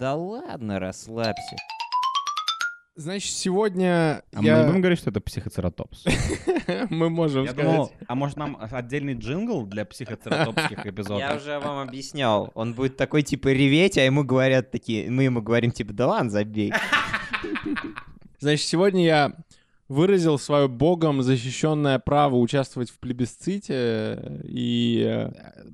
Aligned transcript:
Да 0.00 0.14
ладно, 0.14 0.78
расслабься. 0.78 1.56
Значит, 2.96 3.32
сегодня 3.32 4.22
А 4.32 4.42
я... 4.42 4.54
мы 4.56 4.60
не 4.60 4.66
будем 4.68 4.80
говорить, 4.80 4.98
что 4.98 5.10
это 5.10 5.20
психоцератопс? 5.20 6.04
мы 6.90 7.10
можем 7.10 7.44
Я 7.44 7.50
сказать... 7.50 7.70
думал, 7.70 7.92
а 8.08 8.14
может 8.14 8.38
нам 8.38 8.56
отдельный 8.58 9.12
джингл 9.12 9.66
для 9.66 9.84
психоцератопских 9.84 10.84
Я 10.86 10.90
эпизодов? 10.90 11.36
уже 11.36 11.58
вам 11.58 11.86
объяснял. 11.86 12.50
Он 12.54 12.72
будет 12.72 12.96
такой, 12.96 13.22
типа, 13.22 13.48
реветь, 13.48 13.98
а 13.98 14.02
ему 14.02 14.24
говорят 14.24 14.70
такие... 14.70 15.10
Мы 15.10 15.24
ему 15.24 15.42
говорим, 15.42 15.70
типа, 15.70 15.92
да 15.92 16.06
ладно, 16.06 16.30
забей. 16.30 16.72
Значит, 18.38 18.66
сегодня 18.66 19.04
я 19.04 19.32
выразил 19.90 20.38
свое 20.38 20.68
богом 20.68 21.20
защищенное 21.22 21.98
право 21.98 22.36
участвовать 22.36 22.90
в 22.90 22.98
плебисците, 23.00 24.40
и 24.44 25.02
э, 25.04 25.30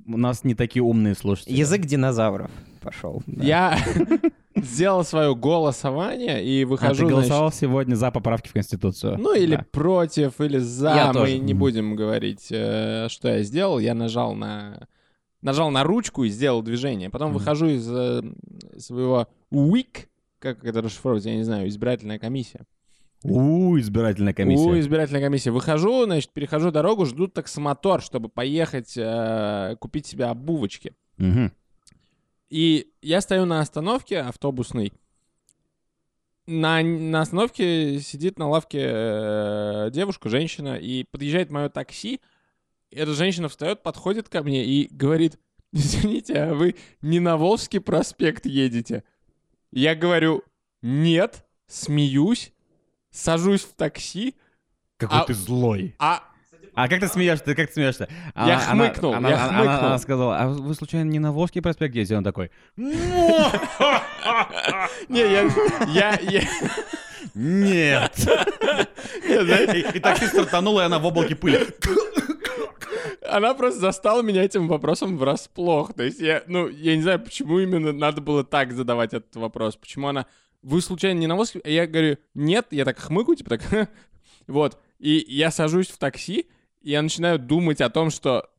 У 0.07 0.17
нас 0.17 0.43
не 0.43 0.55
такие 0.55 0.81
умные 0.83 1.13
слушатели. 1.15 1.53
Язык 1.55 1.81
динозавров 1.85 2.49
пошел. 2.81 3.21
я 3.27 3.77
сделал 4.55 5.03
свое 5.03 5.35
голосование 5.35 6.43
и 6.43 6.63
А 6.63 6.67
выхожу, 6.67 6.93
ты 6.93 6.97
значит, 7.01 7.11
голосовал 7.15 7.51
сегодня 7.51 7.95
за 7.95 8.09
поправки 8.11 8.49
в 8.49 8.53
Конституцию? 8.53 9.17
Ну, 9.19 9.35
или 9.35 9.55
Да. 9.57 9.65
против, 9.71 10.41
или 10.41 10.57
за. 10.57 10.89
Я 10.95 11.07
Мы 11.09 11.13
тоже. 11.13 11.37
не 11.37 11.53
будем 11.53 11.95
говорить, 11.95 12.47
э, 12.49 13.07
что 13.09 13.27
я 13.29 13.43
сделал. 13.43 13.77
Я 13.79 13.93
нажал 13.93 14.33
на 14.33 14.87
нажал 15.43 15.69
на 15.69 15.83
ручку 15.83 16.23
и 16.23 16.29
сделал 16.29 16.63
движение. 16.63 17.11
Потом 17.11 17.29
Мгм. 17.29 17.37
выхожу 17.37 17.67
из 17.67 17.87
э, 17.89 18.21
своего 18.79 19.27
УИК, 19.51 20.09
как 20.39 20.65
это 20.65 20.81
расшифровывать, 20.81 21.25
я 21.25 21.35
не 21.35 21.43
знаю, 21.43 21.67
избирательная 21.67 22.17
комиссия. 22.19 22.61
У, 23.23 23.77
избирательная 23.79 24.33
У 24.33 24.35
комиссия. 24.35 24.79
избирательной 24.79 25.21
комиссии. 25.21 25.49
Выхожу, 25.49 26.05
значит, 26.05 26.31
перехожу 26.31 26.71
дорогу, 26.71 27.05
жду 27.05 27.27
таксомотор, 27.27 28.01
чтобы 28.01 28.29
поехать 28.29 28.93
э, 28.95 29.75
купить 29.79 30.05
себе 30.05 30.25
обувочки. 30.25 30.93
Мгм. 31.17 31.51
И 32.49 32.91
я 33.01 33.21
стою 33.21 33.45
на 33.45 33.59
остановке 33.59 34.19
автобусной. 34.19 34.93
На, 36.45 36.81
на 36.81 37.21
остановке 37.21 37.99
сидит 37.99 38.39
на 38.39 38.47
лавке 38.47 38.79
э, 38.81 39.89
девушка, 39.91 40.29
женщина, 40.29 40.77
и 40.77 41.03
подъезжает 41.03 41.51
мое 41.51 41.67
такси. 41.67 42.21
Эта 42.89 43.13
женщина 43.13 43.49
встает, 43.49 43.83
подходит 43.83 44.29
ко 44.29 44.43
мне 44.43 44.63
и 44.63 44.87
говорит, 44.89 45.37
извините, 45.73 46.35
а 46.35 46.53
вы 46.53 46.75
не 47.01 47.19
на 47.19 47.35
Волжский 47.35 47.81
проспект 47.81 48.45
едете? 48.45 49.03
Я 49.71 49.93
говорю, 49.95 50.43
нет, 50.81 51.45
смеюсь, 51.67 52.53
сажусь 53.17 53.61
в 53.63 53.73
такси, 53.73 54.35
Какой 54.97 55.19
А- 55.19 55.23
ты 55.23 55.33
злой. 55.33 55.95
а 55.99 56.23
А 56.73 56.87
как 56.87 56.99
ты 56.99 57.07
смеешься? 57.07 57.43
Ты 57.45 57.55
как 57.55 57.67
ты 57.69 57.73
смеешься? 57.73 58.07
Я 58.35 58.41
Она- 58.43 58.53
она- 58.71 58.85
хмыкнул, 58.89 59.13
Она, 59.15 59.29
я 59.29 59.35
она- 59.35 59.47
хмыкнул. 59.47 59.69
она- 59.77 59.87
она 59.87 59.97
сказала, 59.99 60.37
а 60.39 60.47
вы 60.47 60.73
случайно 60.75 61.09
не 61.09 61.17
на 61.19 61.31
Волжский 61.31 61.61
проспект 61.61 61.95
ездите? 61.95 62.17
Он 62.17 62.23
такой, 62.23 62.51
не, 65.09 65.19
я, 65.19 65.49
я, 65.87 66.19
я, 66.21 66.41
нет. 67.33 68.27
И 69.95 69.99
такси 69.99 70.27
стартануло, 70.27 70.81
и 70.81 70.85
она 70.85 70.99
в 70.99 71.05
облаке 71.05 71.35
пыли. 71.35 71.67
Она 73.29 73.53
просто 73.55 73.79
застала 73.81 74.21
меня 74.21 74.43
этим 74.43 74.67
вопросом 74.67 75.17
врасплох. 75.17 75.93
То 75.93 76.03
есть 76.03 76.19
я, 76.19 76.43
ну, 76.47 76.67
я 76.69 76.95
не 76.95 77.01
знаю, 77.01 77.19
почему 77.19 77.59
именно 77.59 77.91
надо 77.91 78.21
было 78.21 78.43
так 78.43 78.71
задавать 78.71 79.13
этот 79.13 79.35
вопрос. 79.35 79.75
Почему 79.75 80.07
она... 80.07 80.25
Вы 80.61 80.81
случайно 80.81 81.19
не 81.19 81.27
на 81.27 81.35
Волжске? 81.35 81.61
А 81.63 81.69
я 81.69 81.87
говорю, 81.87 82.17
нет. 82.33 82.67
Я 82.71 82.85
так 82.85 82.97
хмыкаю, 82.99 83.35
типа 83.35 83.57
так... 83.57 83.89
вот. 84.47 84.79
И 84.99 85.23
я 85.27 85.51
сажусь 85.51 85.87
в 85.89 85.97
такси, 85.97 86.47
и 86.81 86.91
я 86.91 87.01
начинаю 87.01 87.37
думать 87.39 87.81
о 87.81 87.89
том, 87.89 88.09
что, 88.09 88.49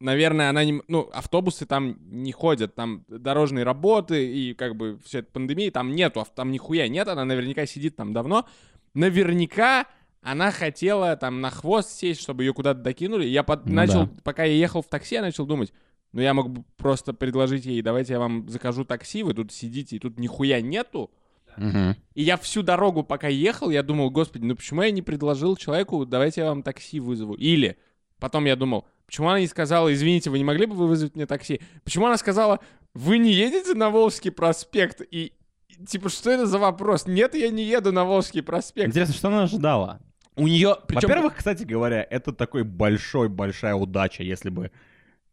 наверное, 0.00 0.50
она 0.50 0.64
не... 0.64 0.82
Ну, 0.88 1.08
автобусы 1.12 1.66
там 1.66 1.96
не 2.00 2.32
ходят, 2.32 2.74
там 2.74 3.04
дорожные 3.08 3.64
работы, 3.64 4.26
и 4.26 4.54
как 4.54 4.76
бы 4.76 4.98
все 5.04 5.20
это 5.20 5.32
пандемия, 5.32 5.70
там 5.70 5.94
нету, 5.94 6.26
там 6.34 6.50
нихуя 6.52 6.88
нет, 6.88 7.08
она 7.08 7.24
наверняка 7.24 7.66
сидит 7.66 7.96
там 7.96 8.12
давно. 8.12 8.46
Наверняка 8.94 9.86
она 10.22 10.50
хотела 10.50 11.16
там 11.16 11.40
на 11.40 11.50
хвост 11.50 11.90
сесть, 11.90 12.20
чтобы 12.20 12.42
ее 12.42 12.52
куда-то 12.52 12.80
докинули. 12.80 13.26
Я 13.26 13.44
под- 13.44 13.66
Ну 13.66 13.74
начал, 13.74 14.06
да. 14.06 14.12
пока 14.24 14.42
я 14.44 14.54
ехал 14.54 14.82
в 14.82 14.88
такси, 14.88 15.14
я 15.14 15.22
начал 15.22 15.46
думать, 15.46 15.72
ну 16.12 16.20
я 16.20 16.34
мог 16.34 16.50
бы 16.50 16.64
просто 16.76 17.14
предложить 17.14 17.64
ей, 17.64 17.80
давайте 17.80 18.14
я 18.14 18.18
вам 18.18 18.48
закажу 18.48 18.84
такси, 18.84 19.22
вы 19.22 19.34
тут 19.34 19.52
сидите, 19.52 19.96
и 19.96 19.98
тут 20.00 20.18
нихуя 20.18 20.60
нету. 20.60 21.12
Мгм. 21.56 21.96
И 22.14 22.22
я 22.22 22.36
всю 22.36 22.62
дорогу, 22.62 23.02
пока 23.02 23.28
ехал, 23.28 23.70
я 23.70 23.82
думал, 23.82 24.10
господи, 24.10 24.44
ну 24.44 24.56
почему 24.56 24.82
я 24.82 24.90
не 24.90 25.02
предложил 25.02 25.56
человеку, 25.56 26.04
давайте 26.06 26.42
я 26.42 26.48
вам 26.48 26.62
такси 26.62 27.00
вызову? 27.00 27.34
Или 27.34 27.76
потом 28.18 28.44
я 28.44 28.56
думал, 28.56 28.86
почему 29.06 29.28
она 29.28 29.40
не 29.40 29.46
сказала, 29.46 29.92
извините, 29.92 30.30
вы 30.30 30.38
не 30.38 30.44
могли 30.44 30.66
бы 30.66 30.74
вы 30.74 30.86
вызвать 30.86 31.14
мне 31.14 31.26
такси? 31.26 31.60
Почему 31.84 32.06
она 32.06 32.16
сказала, 32.16 32.60
вы 32.94 33.18
не 33.18 33.32
едете 33.32 33.74
на 33.74 33.90
Волжский 33.90 34.30
проспект? 34.30 35.02
И, 35.10 35.32
и, 35.68 35.86
типа, 35.86 36.08
что 36.08 36.30
это 36.30 36.46
за 36.46 36.58
вопрос? 36.58 37.06
Нет, 37.06 37.34
я 37.34 37.50
не 37.50 37.64
еду 37.64 37.92
на 37.92 38.04
Волжский 38.04 38.42
проспект. 38.42 38.88
Интересно, 38.88 39.14
что 39.14 39.28
она 39.28 39.42
ожидала? 39.44 40.00
У 40.36 40.48
нее, 40.48 40.76
причем... 40.86 41.08
Во-первых, 41.08 41.36
кстати 41.36 41.64
говоря, 41.64 42.06
это 42.08 42.32
такой 42.32 42.62
большой-большая 42.62 43.74
удача, 43.74 44.22
если 44.22 44.50
бы... 44.50 44.70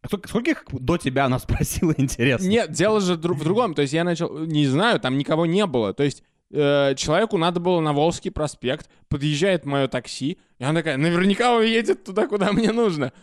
Скольких 0.06 0.66
до 0.72 0.98
тебя 0.98 1.26
она 1.26 1.40
спросила, 1.40 1.94
интересно? 1.98 2.48
Нет, 2.48 2.72
дело 2.72 3.00
же 3.00 3.16
в 3.16 3.18
другом. 3.20 3.74
То 3.74 3.82
есть 3.82 3.94
я 3.94 4.04
начал, 4.04 4.38
не 4.46 4.68
знаю, 4.68 5.00
там 5.00 5.18
никого 5.18 5.46
не 5.46 5.66
было. 5.66 5.94
То 5.94 6.04
есть 6.04 6.24
э, 6.52 6.96
человеку 6.96 7.38
надо 7.38 7.60
было 7.60 7.80
на 7.80 7.94
Волжский 7.94 8.32
проспект, 8.32 8.90
подъезжает 9.08 9.66
мое 9.66 9.88
такси, 9.88 10.38
и 10.60 10.64
она 10.64 10.80
такая, 10.80 10.98
наверняка 10.98 11.56
он 11.56 11.64
едет 11.64 12.04
туда, 12.04 12.28
куда 12.28 12.52
мне 12.52 12.72
нужно. 12.72 13.14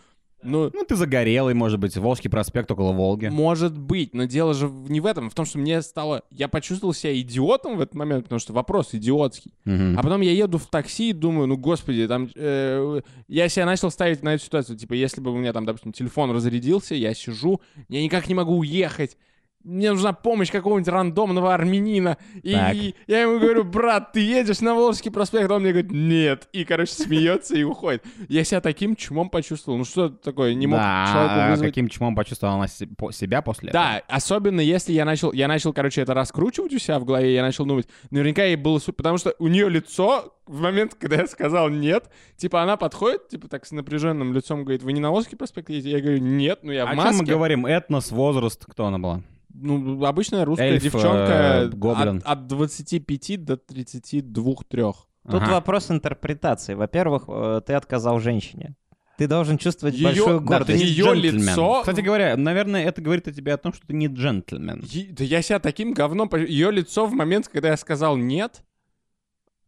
Ну, 0.43 0.71
Ну, 0.73 0.85
ты 0.85 0.95
загорелый, 0.95 1.53
может 1.53 1.79
быть, 1.79 1.95
Волжский 1.97 2.29
проспект 2.29 2.71
около 2.71 2.91
Волги. 2.91 3.27
может 3.27 3.77
быть, 3.77 4.13
но 4.13 4.25
дело 4.25 4.53
же 4.53 4.69
не 4.69 4.99
в 4.99 5.05
этом, 5.05 5.27
а 5.27 5.29
в 5.29 5.33
том, 5.33 5.45
что 5.45 5.59
мне 5.59 5.81
стало... 5.81 6.23
Я 6.31 6.47
почувствовал 6.47 6.93
себя 6.93 7.19
идиотом 7.19 7.77
в 7.77 7.81
этот 7.81 7.95
момент, 7.95 8.23
потому 8.23 8.39
что 8.39 8.53
вопрос 8.53 8.93
идиотский. 8.93 9.53
Мгм. 9.65 9.97
А 9.97 10.03
потом 10.03 10.21
я 10.21 10.31
еду 10.31 10.57
в 10.57 10.67
такси 10.67 11.09
и 11.09 11.13
думаю, 11.13 11.47
ну, 11.47 11.57
господи, 11.57 12.07
там... 12.07 12.29
э, 12.35 13.01
я 13.27 13.49
себя 13.49 13.65
начал 13.65 13.91
ставить 13.91 14.23
на 14.23 14.35
эту 14.35 14.43
ситуацию. 14.43 14.77
Типа, 14.77 14.93
если 14.93 15.21
бы 15.21 15.31
у 15.31 15.37
меня 15.37 15.53
там, 15.53 15.65
допустим, 15.65 15.91
телефон 15.91 16.31
разрядился, 16.31 16.95
я 16.95 17.13
сижу, 17.13 17.61
я 17.89 18.01
никак 18.01 18.27
не 18.27 18.35
могу 18.35 18.57
уехать. 18.57 19.17
Мне 19.63 19.91
нужна 19.91 20.13
помощь 20.13 20.51
какого-нибудь 20.51 20.87
рандомного 20.87 21.53
армянина. 21.53 22.17
И, 22.43 22.51
и 22.51 22.95
я 23.07 23.21
ему 23.21 23.39
говорю, 23.39 23.63
брат, 23.63 24.13
ты 24.13 24.19
едешь 24.19 24.59
на 24.61 24.75
Волжский 24.75 25.11
проспект? 25.11 25.49
А 25.49 25.55
Он 25.55 25.61
мне 25.61 25.71
говорит, 25.71 25.91
нет. 25.91 26.47
И, 26.51 26.63
короче, 26.63 26.93
смеется 26.93 27.55
и 27.55 27.63
уходит. 27.63 28.03
Я 28.27 28.43
себя 28.43 28.61
таким 28.61 28.95
чмом 28.95 29.29
почувствовал. 29.29 29.77
Ну, 29.77 29.85
что 29.85 30.09
такое? 30.09 30.53
Не 30.53 30.67
мог 30.67 30.79
да, 30.79 31.09
человеку 31.11 31.33
а 31.35 31.49
вызвать 31.49 31.71
каким 31.71 31.87
чмом 31.87 32.15
почувствовала 32.15 32.57
она 32.57 32.67
себя 32.67 33.41
после 33.41 33.71
да, 33.71 34.01
особенно 34.07 34.59
если 34.59 34.91
я 34.93 35.05
начал, 35.05 35.31
я 35.31 35.47
начал, 35.47 35.73
короче, 35.73 36.01
это 36.01 36.13
раскручивать 36.13 36.73
у 36.73 36.79
себя 36.79 36.99
в 36.99 37.05
голове, 37.05 37.33
я 37.33 37.41
начал 37.41 37.65
думать, 37.65 37.87
наверняка 38.09 38.43
ей 38.43 38.55
было 38.55 38.79
супер, 38.79 38.97
потому 38.97 39.17
что 39.17 39.33
у 39.39 39.47
нее 39.47 39.69
лицо 39.69 40.35
в 40.45 40.59
момент, 40.59 40.95
когда 40.95 41.17
я 41.17 41.27
сказал 41.27 41.69
нет, 41.69 42.09
типа 42.35 42.61
она 42.61 42.77
подходит, 42.77 43.29
типа 43.29 43.47
так 43.47 43.65
с 43.65 43.71
напряженным 43.71 44.33
лицом 44.33 44.63
говорит, 44.63 44.83
вы 44.83 44.93
не 44.93 44.99
на 44.99 45.11
Волжский 45.11 45.37
проспект 45.37 45.69
едете? 45.69 45.91
Я 45.91 46.01
говорю, 46.01 46.19
нет, 46.19 46.59
ну 46.63 46.71
я 46.71 46.81
этого? 46.81 46.95
в 46.95 46.99
О 46.99 47.03
чем 47.03 47.13
мы 47.13 47.19
маске. 47.19 47.33
говорим? 47.33 47.65
Этнос, 47.65 48.11
возраст, 48.11 48.65
кто 48.65 48.85
она 48.85 48.99
была? 48.99 49.21
Ну, 49.53 50.03
обычная 50.05 50.45
русская 50.45 50.69
Эльф, 50.71 50.83
девчонка 50.83 51.63
э, 51.63 51.67
гоблин. 51.69 52.17
от, 52.17 52.23
от 52.25 52.47
25 52.47 53.43
до 53.43 53.53
32-3. 53.55 54.93
Тут 55.29 55.41
Ага. 55.41 55.51
вопрос 55.51 55.91
интерпретации. 55.91 56.73
Во-первых, 56.73 57.23
э, 57.27 57.61
ты 57.65 57.73
отказал 57.73 58.19
женщине. 58.19 58.75
Ты 59.17 59.27
должен 59.27 59.57
чувствовать 59.59 59.93
Её- 59.95 60.05
большую 60.07 60.39
да, 60.39 60.45
гордость. 60.45 60.79
ты 60.81 60.85
её 60.87 61.13
Джентльмен. 61.13 61.49
лицо- 61.49 61.79
Кстати 61.81 62.01
говоря, 62.01 62.35
наверное, 62.37 62.83
это 62.85 63.01
говорит 63.01 63.27
о 63.27 63.31
тебе 63.33 63.53
о 63.53 63.57
том, 63.57 63.71
что 63.71 63.85
ты 63.85 63.93
не 63.93 64.07
джентльмен. 64.07 64.81
Е- 64.83 65.09
Да 65.11 65.23
я 65.23 65.41
себя 65.43 65.59
таким 65.59 65.93
говном... 65.93 66.27
Ее 66.35 66.71
лицо 66.71 67.05
в 67.05 67.13
момент, 67.13 67.47
когда 67.47 67.69
я 67.69 67.77
сказал 67.77 68.17
нет, 68.17 68.63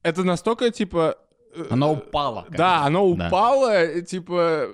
это 0.01 0.23
настолько, 0.23 0.71
типа... 0.71 1.17
э, 1.55 1.65
Она 1.69 1.89
упала. 1.91 2.43
как 2.47 2.57
Да, 2.57 2.83
оно 2.85 3.13
Да. 3.15 3.27
упало, 3.27 3.69
э, 3.83 4.01
типа... 4.01 4.69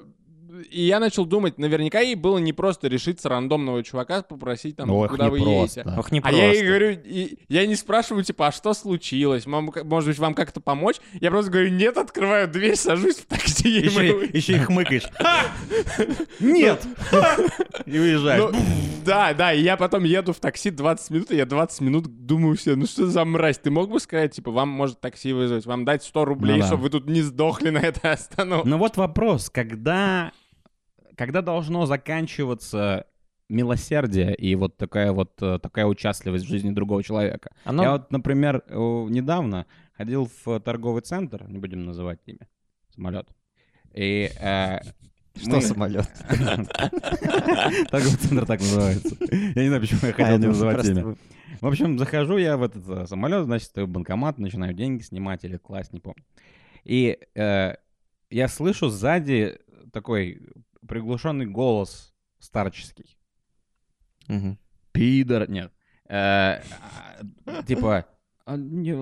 И 0.72 0.82
я 0.82 1.00
начал 1.00 1.26
думать, 1.26 1.60
наверняка 1.60 2.00
ей 2.00 2.16
было 2.16 2.40
не 2.40 2.54
просто 2.54 2.88
решиться 2.88 3.30
рандомного 3.30 3.84
чувака 3.84 4.24
попросить 4.24 4.76
там, 4.78 4.90
Ох, 4.90 5.10
куда 5.12 5.30
вы 5.30 5.40
непросто. 5.42 5.82
едете. 5.82 6.00
Ох, 6.00 6.12
не 6.12 6.22
А 6.24 6.32
я 6.32 6.52
ей 6.52 6.66
говорю, 6.66 7.00
и- 7.04 7.38
я 7.50 7.68
не 7.68 7.76
спрашиваю, 7.76 8.24
типа, 8.24 8.48
а 8.48 8.52
что 8.52 8.74
случилось? 8.74 9.46
Мам, 9.46 9.72
может 9.84 10.10
быть, 10.10 10.18
вам 10.18 10.34
как-то 10.34 10.60
помочь? 10.60 10.96
Я 11.22 11.30
просто 11.30 11.52
говорю, 11.52 11.70
нет, 11.70 11.98
открываю 11.98 12.48
дверь, 12.48 12.76
сажусь 12.76 13.18
в 13.18 13.26
такси. 13.28 13.80
и 13.82 13.84
мы 13.90 14.04
Еще, 14.04 14.26
и- 14.26 14.38
еще 14.38 14.54
и 14.56 14.58
хмыкаешь. 14.60 15.04
Нет! 16.40 16.84
И 17.86 17.98
уезжаешь. 18.00 18.44
Ну, 18.52 18.60
да, 19.06 19.34
да, 19.34 19.54
и 19.54 19.62
я 19.62 19.78
потом 19.78 20.04
еду 20.04 20.34
в 20.34 20.40
такси 20.40 20.70
20 20.70 21.10
минут, 21.10 21.32
и 21.32 21.36
я 21.38 21.46
20 21.46 21.82
минут 21.82 22.26
думаю 22.26 22.56
себе, 22.58 22.76
ну 22.76 22.86
что 22.86 23.08
за 23.08 23.26
мразь, 23.26 23.58
ты 23.58 23.72
мог 23.72 23.90
бы 23.90 24.00
сказать, 24.00 24.34
типа, 24.36 24.52
вам 24.52 24.70
может 24.70 25.00
такси 25.00 25.34
вызвать, 25.34 25.66
вам 25.66 25.86
дать 25.86 26.04
100 26.04 26.26
рублей, 26.26 26.58
Ну 26.60 26.66
чтобы 26.66 26.84
вы 26.84 26.90
тут 26.90 27.08
не 27.08 27.22
сдохли 27.22 27.70
на 27.70 27.80
этой 27.80 28.12
остановке. 28.12 28.68
Но 28.70 28.78
вот 28.78 28.98
вопрос, 28.98 29.50
когда, 29.50 30.32
когда 31.20 31.42
должно 31.42 31.86
заканчиваться 31.86 33.06
милосердие 33.50 34.34
и 34.34 34.56
вот 34.56 34.78
такая 34.78 35.12
вот 35.12 35.34
э, 35.42 35.60
такая 35.62 35.86
участливость 35.86 36.46
в 36.46 36.48
жизни 36.48 36.72
другого 36.72 37.04
человека? 37.04 37.52
Оно- 37.66 37.84
Я 37.84 37.92
вот, 37.92 38.10
например, 38.10 38.64
недавно 38.70 39.66
ходил 39.98 40.32
в 40.46 40.62
торговый 40.62 41.02
центр, 41.02 41.46
не 41.50 41.58
будем 41.58 41.84
называть 41.84 42.20
имя, 42.26 42.48
самолет. 42.96 43.28
И 43.94 44.32
э, 44.40 44.80
Что 45.36 45.56
мы- 45.58 45.62
самолет? 45.62 46.08
Торговый 47.92 48.18
центр 48.18 48.46
так 48.46 48.62
называется. 48.62 49.18
Я 49.20 49.62
не 49.64 49.68
знаю, 49.68 49.82
почему 49.82 50.00
я 50.04 50.14
хотел 50.14 50.38
не 50.38 50.48
называть 50.48 50.86
имя. 50.88 51.18
В 51.60 51.68
общем, 51.68 52.00
захожу 52.00 52.38
я 52.38 52.56
в 52.56 52.64
этот 52.64 52.88
э, 52.88 53.08
самолет, 53.08 53.44
значит, 53.44 53.68
стою 53.68 53.88
в 53.88 53.90
банкомат, 53.90 54.38
начинаю 54.38 54.74
деньги 54.74 55.02
снимать 55.02 55.44
или 55.44 55.58
класть, 55.58 55.92
не 55.92 56.00
помню. 56.00 56.24
И 56.86 57.20
э, 57.36 57.74
я 58.30 58.48
слышу 58.48 58.88
сзади 58.88 59.58
такой 59.92 60.40
приглушенный 60.88 61.46
голос 61.46 62.14
старческий. 62.40 63.18
Мгм. 64.28 64.58
Пидор, 64.92 65.50
нет. 65.50 65.72
Э, 66.08 66.62
а, 67.46 67.64
типа, 67.66 68.06
«А, 68.46 68.58
не, 68.58 68.96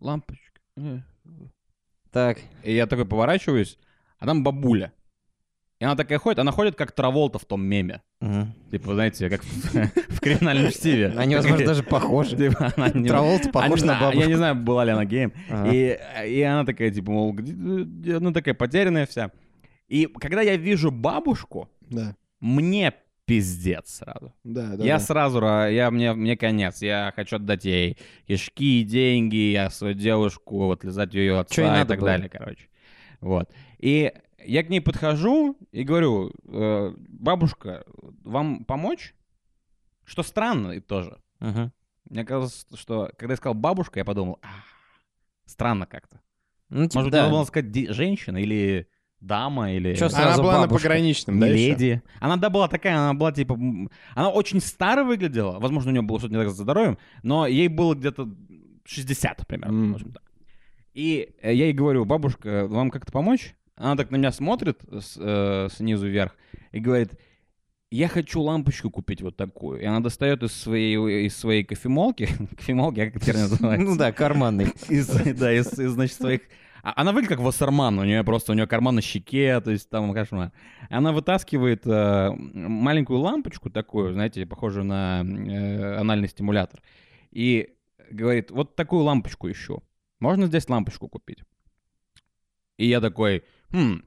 лампочка. 0.00 0.60
э». 0.76 1.00
Так. 2.10 2.38
И 2.62 2.74
я 2.74 2.86
такой 2.86 3.04
поворачиваюсь, 3.06 3.78
а 4.18 4.26
там 4.26 4.42
бабуля. 4.42 4.92
И 5.80 5.84
она 5.84 5.96
такая 5.96 6.18
ходит, 6.18 6.38
она 6.38 6.52
ходит 6.52 6.76
как 6.76 6.92
Траволта 6.92 7.38
в 7.38 7.44
том 7.44 7.62
меме. 7.62 8.00
Мгм. 8.20 8.54
Типа, 8.70 8.94
знаете, 8.94 9.28
как 9.28 9.42
в, 9.42 9.74
в 10.16 10.20
криминальном 10.20 10.70
чтиве. 10.70 11.08
Они, 11.16 11.34
возможно, 11.34 11.66
даже 11.66 11.82
похожи. 11.82 12.36
Типа, 12.36 12.72
она 12.76 12.90
Траволта 12.90 13.50
похож 13.50 13.82
на 13.82 13.98
бабушку. 14.00 14.20
Я 14.20 14.26
не 14.28 14.34
знаю, 14.34 14.54
была 14.54 14.84
ли 14.84 14.92
она 14.92 15.04
геем. 15.04 15.32
Ага. 15.50 15.70
И, 15.72 15.98
и 16.28 16.40
она 16.42 16.64
такая, 16.64 16.90
типа, 16.90 17.10
мол, 17.10 17.32
где- 17.34 17.52
где- 17.52 18.18
ну 18.20 18.32
такая 18.32 18.54
потерянная 18.54 19.06
вся. 19.06 19.30
И 19.88 20.06
когда 20.06 20.40
я 20.42 20.56
вижу 20.56 20.90
бабушку, 20.90 21.68
Да, 21.82 22.16
мне 22.40 22.92
пиздец 23.26 23.88
сразу. 23.96 24.34
да, 24.44 24.76
да. 24.76 24.84
я 24.84 24.98
да. 24.98 25.00
сразу, 25.00 25.38
ра- 25.40 25.72
я, 25.72 25.90
мне, 25.90 26.12
мне 26.12 26.36
конец. 26.36 26.82
Я 26.82 27.12
хочу 27.16 27.36
отдать 27.36 27.64
ей 27.64 27.96
кишки, 28.26 28.82
деньги, 28.84 29.52
я 29.52 29.70
свою 29.70 29.94
девушку, 29.94 30.66
вот 30.66 30.84
лизать 30.84 31.14
ее 31.14 31.38
отца 31.38 31.54
Чё 31.54 31.82
и 31.82 31.86
так 31.86 31.98
было? 32.00 32.08
далее, 32.10 32.28
короче. 32.28 32.68
Вот. 33.20 33.50
И 33.78 34.12
я 34.44 34.62
к 34.62 34.68
ней 34.68 34.80
подхожу 34.80 35.56
и 35.72 35.84
говорю, 35.84 36.32
«Э, 36.46 36.92
бабушка, 36.98 37.84
вам 38.24 38.64
помочь? 38.66 39.14
Что 40.04 40.22
странно 40.22 40.72
и 40.72 40.80
тоже. 40.80 41.18
Мгм. 41.40 41.72
Мне 42.10 42.24
казалось, 42.26 42.66
что 42.74 43.10
когда 43.16 43.32
я 43.32 43.36
сказал 43.38 43.54
бабушка, 43.54 44.00
я 44.00 44.04
подумал, 44.04 44.38
«А, 44.42 44.48
странно 45.46 45.86
как-то. 45.86 46.20
Ну, 46.68 46.84
типа, 46.84 46.98
Может, 46.98 47.12
да. 47.12 47.22
надо 47.22 47.32
было 47.34 47.44
сказать 47.44 47.74
женщина 47.94 48.36
или 48.36 48.86
дама, 49.26 49.72
или 49.72 49.94
Чё 49.94 50.08
Она 50.12 50.36
была 50.36 50.52
на 50.54 50.60
бабушка? 50.66 50.88
пограничном, 50.88 51.40
да, 51.40 51.48
леди. 51.48 52.02
Она, 52.20 52.36
да, 52.36 52.50
была 52.50 52.68
такая, 52.68 52.96
она 52.96 53.14
была 53.14 53.32
типа... 53.32 53.58
Она 54.14 54.28
очень 54.30 54.60
старо 54.60 55.04
выглядела. 55.04 55.58
Возможно, 55.58 55.90
у 55.90 55.92
нее 55.92 56.02
было 56.02 56.18
что-то 56.18 56.34
не 56.34 56.40
так 56.40 56.50
со 56.50 56.62
здоровьем, 56.62 56.98
но 57.22 57.46
ей 57.46 57.68
было 57.68 57.94
где-то 57.94 58.28
60 58.84 59.46
примерно. 59.46 59.72
М. 59.72 59.92
в 59.92 59.94
общем, 59.96 60.12
так. 60.12 60.22
И 60.92 61.30
э, 61.42 61.52
я 61.54 61.64
ей 61.64 61.72
говорю, 61.72 62.04
бабушка, 62.04 62.66
вам 62.68 62.90
как-то 62.90 63.10
помочь? 63.12 63.54
Она 63.76 63.96
так 63.96 64.10
на 64.10 64.16
меня 64.16 64.30
смотрит 64.30 64.80
с- 64.92 65.16
э, 65.20 65.68
снизу 65.74 66.06
вверх 66.06 66.36
и 66.70 66.78
говорит, 66.78 67.18
я 67.90 68.08
хочу 68.08 68.40
лампочку 68.40 68.90
купить 68.90 69.22
вот 69.22 69.36
такую. 69.36 69.80
И 69.80 69.84
она 69.84 70.00
достает 70.00 70.42
из 70.42 70.52
своей, 70.52 71.26
из 71.26 71.36
своей 71.36 71.64
кофемолки, 71.64 72.28
кофемолки, 72.56 73.00
а 73.00 73.10
как 73.10 73.22
это 73.26 73.38
называется? 73.38 73.84
Ну 73.90 73.96
да, 73.96 74.12
карманный. 74.12 74.72
из, 74.88 75.08
да, 75.08 75.52
из, 75.52 75.78
из, 75.78 75.90
значит, 75.92 76.16
своих... 76.16 76.42
А- 76.84 76.92
Она 77.00 77.12
выглядит 77.12 77.36
как 77.36 77.40
Вассерман, 77.44 77.98
у 77.98 78.04
нее 78.04 78.22
просто, 78.24 78.52
у 78.52 78.54
нее 78.54 78.66
карман 78.66 78.96
на 78.96 79.00
щеке, 79.00 79.58
то 79.62 79.70
есть 79.70 79.88
там 79.88 80.12
кошмар. 80.12 80.52
Она 80.90 81.12
вытаскивает 81.12 81.86
э, 81.86 82.30
маленькую 82.36 83.20
лампочку 83.20 83.70
такую, 83.70 84.12
знаете, 84.12 84.44
похожую 84.44 84.84
на 84.84 85.22
э, 85.24 85.96
анальный 85.96 86.28
стимулятор, 86.28 86.82
и 87.30 87.70
говорит, 88.10 88.50
вот 88.50 88.76
такую 88.76 89.02
лампочку 89.02 89.50
ищу. 89.50 89.82
Можно 90.20 90.46
здесь 90.46 90.68
лампочку 90.68 91.08
купить? 91.08 91.38
И 92.76 92.86
я 92.86 93.00
такой, 93.00 93.44
хм, 93.70 94.02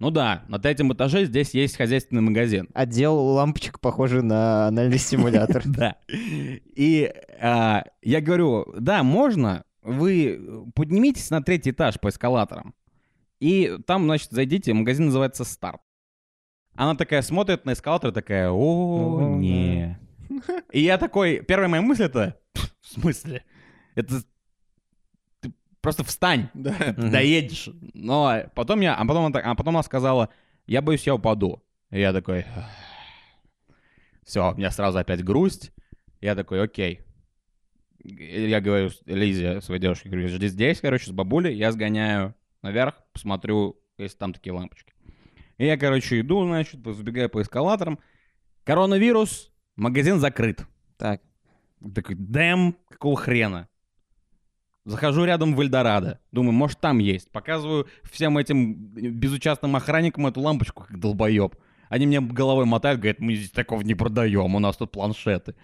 ну 0.00 0.10
да, 0.10 0.44
на 0.48 0.58
третьем 0.58 0.92
этаже 0.92 1.26
здесь 1.26 1.54
есть 1.54 1.76
хозяйственный 1.76 2.22
магазин. 2.22 2.68
Отдел 2.74 3.14
лампочек 3.14 3.78
похожий 3.78 4.22
на 4.22 4.66
анальный 4.66 4.98
стимулятор. 4.98 5.62
Да. 5.66 5.96
И 6.08 7.12
а, 7.40 7.84
я 8.02 8.20
говорю, 8.20 8.66
да, 8.78 9.04
можно, 9.04 9.64
вы 9.82 10.66
поднимитесь 10.74 11.30
на 11.30 11.42
третий 11.42 11.70
этаж 11.70 11.98
по 12.00 12.08
эскалаторам. 12.08 12.74
И 13.38 13.78
там, 13.86 14.04
значит, 14.04 14.30
зайдите, 14.30 14.74
магазин 14.74 15.06
называется 15.06 15.44
«Старт». 15.44 15.80
Она 16.74 16.94
такая 16.94 17.22
смотрит 17.22 17.64
на 17.64 17.72
эскалатор, 17.72 18.12
такая, 18.12 18.50
о, 18.50 19.36
не. 19.36 19.98
И 20.72 20.80
я 20.80 20.98
такой, 20.98 21.40
первая 21.40 21.68
моя 21.68 21.82
мысль 21.82 22.04
это, 22.04 22.38
в 22.54 22.86
смысле? 22.86 23.44
Это 23.94 24.22
ты 25.40 25.52
просто 25.80 26.04
встань, 26.04 26.48
Да. 26.54 26.74
Доедешь. 26.96 27.70
Но 27.94 28.44
потом 28.54 28.80
я, 28.80 28.94
а 28.94 29.04
потом, 29.04 29.26
она, 29.26 29.40
а 29.40 29.54
потом 29.54 29.76
она 29.76 29.82
сказала, 29.82 30.28
я 30.66 30.82
боюсь, 30.82 31.06
я 31.06 31.14
упаду. 31.14 31.62
И 31.90 31.98
я 31.98 32.12
такой, 32.12 32.44
все, 34.24 34.52
у 34.52 34.56
меня 34.56 34.70
сразу 34.70 34.98
опять 34.98 35.24
грусть. 35.24 35.72
Я 36.20 36.34
такой, 36.34 36.62
окей. 36.62 37.00
Я 38.02 38.60
говорю 38.60 38.90
Лизе, 39.06 39.60
своей 39.60 39.80
девушке, 39.80 40.08
говорю, 40.08 40.28
жди 40.28 40.48
здесь, 40.48 40.80
короче, 40.80 41.06
с 41.06 41.12
бабулей, 41.12 41.54
я 41.54 41.70
сгоняю 41.72 42.34
наверх, 42.62 42.94
посмотрю, 43.12 43.80
если 43.98 44.16
там 44.16 44.32
такие 44.32 44.52
лампочки. 44.52 44.94
И 45.58 45.66
я, 45.66 45.76
короче, 45.76 46.20
иду, 46.20 46.44
значит, 46.46 46.80
забегаю 46.82 47.28
по 47.28 47.42
эскалаторам. 47.42 47.98
Коронавирус, 48.64 49.52
магазин 49.76 50.18
закрыт. 50.18 50.64
Так. 50.96 51.20
Такой, 51.94 52.14
дэм, 52.14 52.76
какого 52.88 53.16
хрена? 53.16 53.68
Захожу 54.84 55.24
рядом 55.24 55.54
в 55.54 55.60
Эльдорадо. 55.60 56.20
Думаю, 56.32 56.52
может, 56.52 56.80
там 56.80 56.98
есть. 56.98 57.30
Показываю 57.30 57.86
всем 58.02 58.38
этим 58.38 58.74
безучастным 58.74 59.76
охранникам 59.76 60.26
эту 60.26 60.40
лампочку, 60.40 60.84
как 60.84 60.98
долбоеб. 60.98 61.54
Они 61.90 62.06
мне 62.06 62.20
головой 62.20 62.64
мотают, 62.64 63.00
говорят, 63.00 63.18
мы 63.18 63.34
здесь 63.34 63.50
такого 63.50 63.82
не 63.82 63.94
продаем, 63.94 64.54
у 64.54 64.58
нас 64.58 64.76
тут 64.76 64.92
планшеты. 64.92 65.54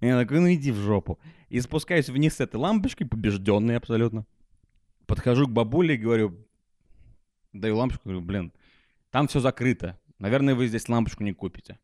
И 0.00 0.06
я 0.06 0.18
такой, 0.18 0.40
ну 0.40 0.52
иди 0.52 0.72
в 0.72 0.76
жопу. 0.76 1.18
И 1.48 1.60
спускаюсь 1.60 2.08
вниз 2.08 2.36
с 2.36 2.40
этой 2.40 2.56
лампочкой, 2.56 3.06
побежденный 3.06 3.76
абсолютно. 3.76 4.26
Подхожу 5.06 5.46
к 5.46 5.50
бабуле 5.50 5.94
и 5.94 5.98
говорю, 5.98 6.36
даю 7.52 7.76
лампочку, 7.76 8.04
говорю, 8.04 8.20
блин, 8.20 8.52
там 9.10 9.28
все 9.28 9.40
закрыто. 9.40 9.98
Наверное, 10.18 10.54
вы 10.54 10.68
здесь 10.68 10.88
лампочку 10.88 11.24
не 11.24 11.32
купите. 11.32 11.78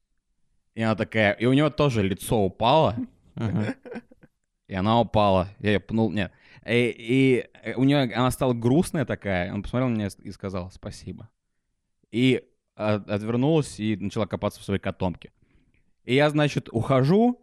И 0.74 0.82
она 0.82 0.94
такая, 0.94 1.32
и 1.32 1.46
у 1.46 1.52
нее 1.52 1.70
тоже 1.70 2.02
лицо 2.02 2.38
упало, 2.38 2.96
и 4.68 4.74
она 4.74 5.00
упала. 5.00 5.48
Я 5.58 5.72
ее 5.72 5.80
пнул, 5.80 6.10
нет. 6.10 6.32
И, 6.66 7.48
и 7.66 7.74
у 7.74 7.84
нее 7.84 8.12
она 8.14 8.30
стала 8.30 8.52
грустная 8.52 9.04
такая. 9.04 9.52
Он 9.52 9.62
посмотрел 9.62 9.88
на 9.88 9.94
меня 9.94 10.08
и 10.22 10.30
сказал 10.32 10.70
спасибо. 10.70 11.28
И 12.10 12.42
от- 12.74 13.08
отвернулась 13.08 13.80
и 13.80 13.96
начала 13.96 14.26
копаться 14.26 14.60
в 14.60 14.64
своей 14.64 14.80
котомке. 14.80 15.32
И 16.04 16.14
я, 16.14 16.28
значит, 16.30 16.68
ухожу 16.70 17.40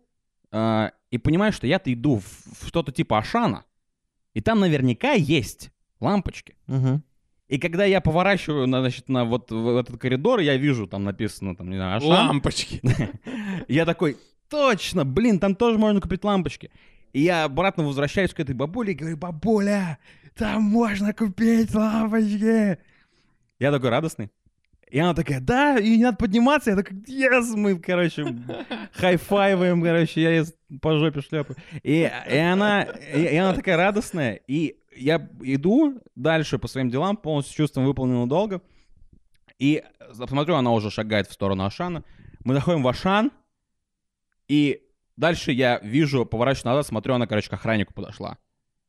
а, 0.54 0.92
и 1.10 1.18
понимаю, 1.18 1.52
что 1.52 1.66
я-то 1.66 1.92
иду 1.92 2.20
в, 2.20 2.64
в 2.64 2.68
что-то 2.68 2.92
типа 2.92 3.18
Ашана. 3.18 3.66
И 4.36 4.42
там 4.42 4.60
наверняка 4.60 5.14
есть 5.14 5.72
лампочки. 6.00 6.56
Мгм. 6.68 7.04
И 7.48 7.58
когда 7.58 7.86
я 7.86 8.02
поворачиваю, 8.02 8.68
на, 8.68 8.82
значит, 8.82 9.10
на 9.10 9.26
вот 9.26 9.52
в 9.52 9.78
этот 9.78 10.00
коридор, 10.00 10.40
я 10.40 10.56
вижу, 10.56 10.88
там 10.88 11.04
написано, 11.04 11.56
там, 11.56 11.70
не 11.70 11.76
знаю, 11.76 11.98
Ашан. 11.98 12.10
Лампочки. 12.10 12.82
Я 13.68 13.86
такой, 13.86 14.18
точно, 14.50 15.06
блин, 15.06 15.40
там 15.40 15.56
тоже 15.56 15.78
можно 15.78 16.00
купить 16.00 16.24
лампочки. 16.24 16.72
И 17.12 17.22
я 17.22 17.44
обратно 17.44 17.84
возвращаюсь 17.84 18.34
к 18.34 18.40
этой 18.40 18.56
бабуле 18.56 18.94
и 18.94 18.96
говорю, 18.96 19.18
бабуля, 19.18 20.00
там 20.36 20.64
можно 20.64 21.14
купить 21.14 21.74
лампочки. 21.74 22.80
Я 23.60 23.72
такой 23.72 23.90
радостный. 23.90 24.32
И 24.94 25.00
она 25.00 25.16
такая, 25.16 25.40
да, 25.40 25.80
и 25.80 25.98
не 25.98 26.04
надо 26.04 26.18
подниматься. 26.18 26.70
Я 26.70 26.76
такой, 26.76 26.98
yes, 26.98 27.56
мы, 27.56 27.80
короче, 27.80 28.28
хай-файваем, 28.94 29.82
короче, 29.82 30.22
я 30.22 30.30
ей 30.30 30.46
по 30.84 31.00
жопе 31.00 31.22
шлепаю. 31.22 31.58
И, 31.82 32.12
и, 32.30 32.38
она, 32.38 32.84
и, 32.84 33.24
и 33.24 33.36
она 33.38 33.56
такая 33.56 33.76
радостная. 33.76 34.36
И 34.46 34.78
я 34.96 35.28
иду 35.42 36.00
дальше 36.14 36.60
по 36.60 36.68
своим 36.68 36.92
делам, 36.92 37.18
полностью 37.18 37.56
чувством 37.56 37.86
выполненного 37.86 38.28
долга. 38.28 38.62
И 39.58 39.84
посмотрю, 40.16 40.54
она 40.58 40.72
уже 40.72 40.92
шагает 40.92 41.28
в 41.28 41.34
сторону 41.34 41.66
Ашана. 41.66 42.04
Мы 42.44 42.54
заходим 42.54 42.84
в 42.84 42.88
Ашан, 42.88 43.32
и 44.48 44.84
дальше 45.18 45.54
я 45.54 45.80
вижу, 45.80 46.24
поворачиваюсь 46.24 46.66
назад, 46.66 46.86
смотрю, 46.86 47.16
она, 47.16 47.26
короче, 47.26 47.50
к 47.50 47.54
охраннику 47.54 47.96
подошла. 47.96 48.38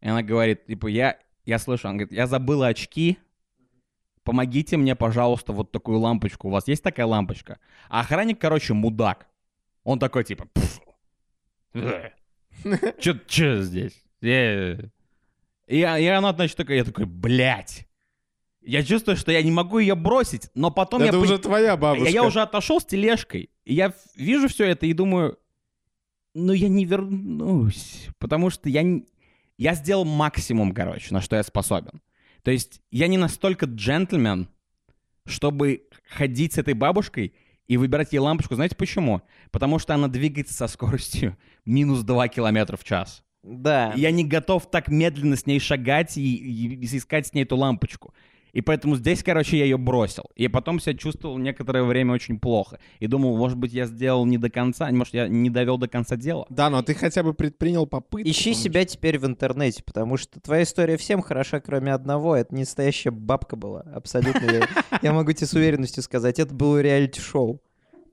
И 0.03 0.09
она 0.09 0.23
говорит, 0.23 0.67
типа, 0.67 0.87
я, 0.89 1.19
я 1.47 1.59
слышу, 1.59 1.89
она 1.89 1.97
говорит, 1.97 2.13
я 2.13 2.27
забыла 2.27 2.67
очки, 2.67 3.17
помогите 4.25 4.77
мне, 4.77 4.97
пожалуйста, 4.97 5.53
вот 5.53 5.71
такую 5.71 5.99
лампочку. 5.99 6.49
У 6.49 6.51
вас 6.51 6.67
есть 6.67 6.83
такая 6.83 7.07
лампочка? 7.07 7.59
А 7.89 8.01
охранник, 8.01 8.41
короче, 8.41 8.75
мудак. 8.75 9.29
Он 9.85 9.99
такой, 9.99 10.25
типа, 10.25 10.47
«Пф, 10.55 10.81
э, 11.75 12.11
чё, 12.99 13.15
чё 13.27 13.63
здесь? 13.63 14.03
Э». 14.23 14.79
И, 15.67 15.79
и 15.79 15.83
она, 15.83 16.33
значит, 16.33 16.57
такая, 16.57 16.79
я 16.79 16.85
такой, 16.85 17.05
блядь. 17.05 17.87
Я 18.61 18.83
чувствую, 18.83 19.17
что 19.17 19.31
я 19.31 19.43
не 19.43 19.51
могу 19.51 19.79
ее 19.79 19.95
бросить, 19.95 20.51
но 20.55 20.71
потом 20.71 21.03
я... 21.03 21.09
Это 21.09 21.19
уже 21.19 21.39
твоя 21.39 21.73
я, 21.73 21.77
бабушка. 21.77 22.09
я 22.09 22.25
уже 22.25 22.41
отошел 22.41 22.81
с 22.81 22.85
тележкой, 22.85 23.51
и 23.65 23.75
я 23.75 23.93
вижу 24.17 24.49
все 24.49 24.67
это 24.67 24.87
и 24.87 24.95
думаю, 24.95 25.39
ну 26.33 26.55
я 26.55 26.69
не 26.69 26.87
вернусь, 26.87 28.09
потому 28.19 28.49
что 28.49 28.71
я, 28.71 28.83
я 29.59 29.75
сделал 29.75 30.07
максимум, 30.07 30.73
короче, 30.73 31.13
на 31.13 31.21
что 31.21 31.37
я 31.37 31.43
способен. 31.43 32.01
То 32.45 32.51
есть 32.53 32.81
я 32.93 33.09
не 33.09 33.17
настолько 33.19 33.67
джентльмен, 33.67 34.49
чтобы 35.27 35.85
ходить 36.09 36.53
с 36.53 36.59
этой 36.59 36.75
бабушкой 36.75 37.33
и 37.67 37.77
выбирать 37.79 38.13
ей 38.13 38.19
лампочку. 38.19 38.55
Знаете 38.55 38.77
почему? 38.77 39.23
Потому 39.51 39.79
что 39.79 39.95
она 39.95 40.09
двигается 40.09 40.55
со 40.55 40.67
скоростью 40.69 41.37
минус 41.65 42.03
2 42.03 42.29
километра 42.29 42.77
в 42.77 42.85
час. 42.85 43.25
Да. 43.43 43.93
Я 43.97 44.11
не 44.11 44.25
готов 44.25 44.71
так 44.71 44.89
медленно 44.89 45.37
с 45.37 45.47
ней 45.47 45.59
шагать 45.59 46.17
и, 46.17 46.35
и- 46.37 46.75
и 46.77 46.97
искать 46.97 47.27
с 47.27 47.33
ней 47.33 47.43
эту 47.43 47.57
лампочку. 47.57 48.15
И 48.55 48.61
поэтому 48.61 48.97
здесь, 48.97 49.23
короче, 49.23 49.59
я 49.59 49.65
ее 49.65 49.77
бросил. 49.77 50.25
И 50.37 50.49
потом 50.49 50.81
себя 50.81 50.95
чувствовал 50.95 51.37
некоторое 51.39 51.83
время 51.83 52.15
очень 52.15 52.39
плохо. 52.39 52.79
И 53.01 53.07
думал, 53.07 53.37
может 53.37 53.59
быть, 53.59 53.73
я 53.73 53.87
сделал 53.87 54.25
не 54.25 54.39
до 54.39 54.49
конца, 54.49 54.91
может, 54.93 55.13
я 55.13 55.29
не 55.29 55.51
довел 55.51 55.77
до 55.77 55.89
конца 55.89 56.17
дела. 56.17 56.47
Да, 56.49 56.71
но 56.71 56.83
ты 56.83 56.95
хотя 56.95 57.23
бы 57.25 57.35
предпринял 57.35 57.87
попытку. 57.87 58.31
Ищи 58.31 58.55
себя 58.55 58.85
теперь 58.85 59.19
в 59.19 59.27
интернете, 59.27 59.83
потому 59.83 60.17
что 60.17 60.41
твоя 60.41 60.63
история 60.63 60.97
всем 60.97 61.21
хороша, 61.21 61.61
кроме 61.61 61.93
одного. 61.93 62.37
Это 62.37 62.55
не 62.55 62.61
настоящая 62.61 63.11
бабка 63.11 63.57
была. 63.57 63.81
Абсолютно. 63.93 64.45
Я, 64.45 64.69
я 65.03 65.13
могу 65.13 65.33
тебе 65.33 65.49
с 65.49 65.55
уверенностью 65.55 66.03
сказать, 66.05 66.39
это 66.39 66.55
было 66.55 66.81
реалити-шоу. 66.81 67.61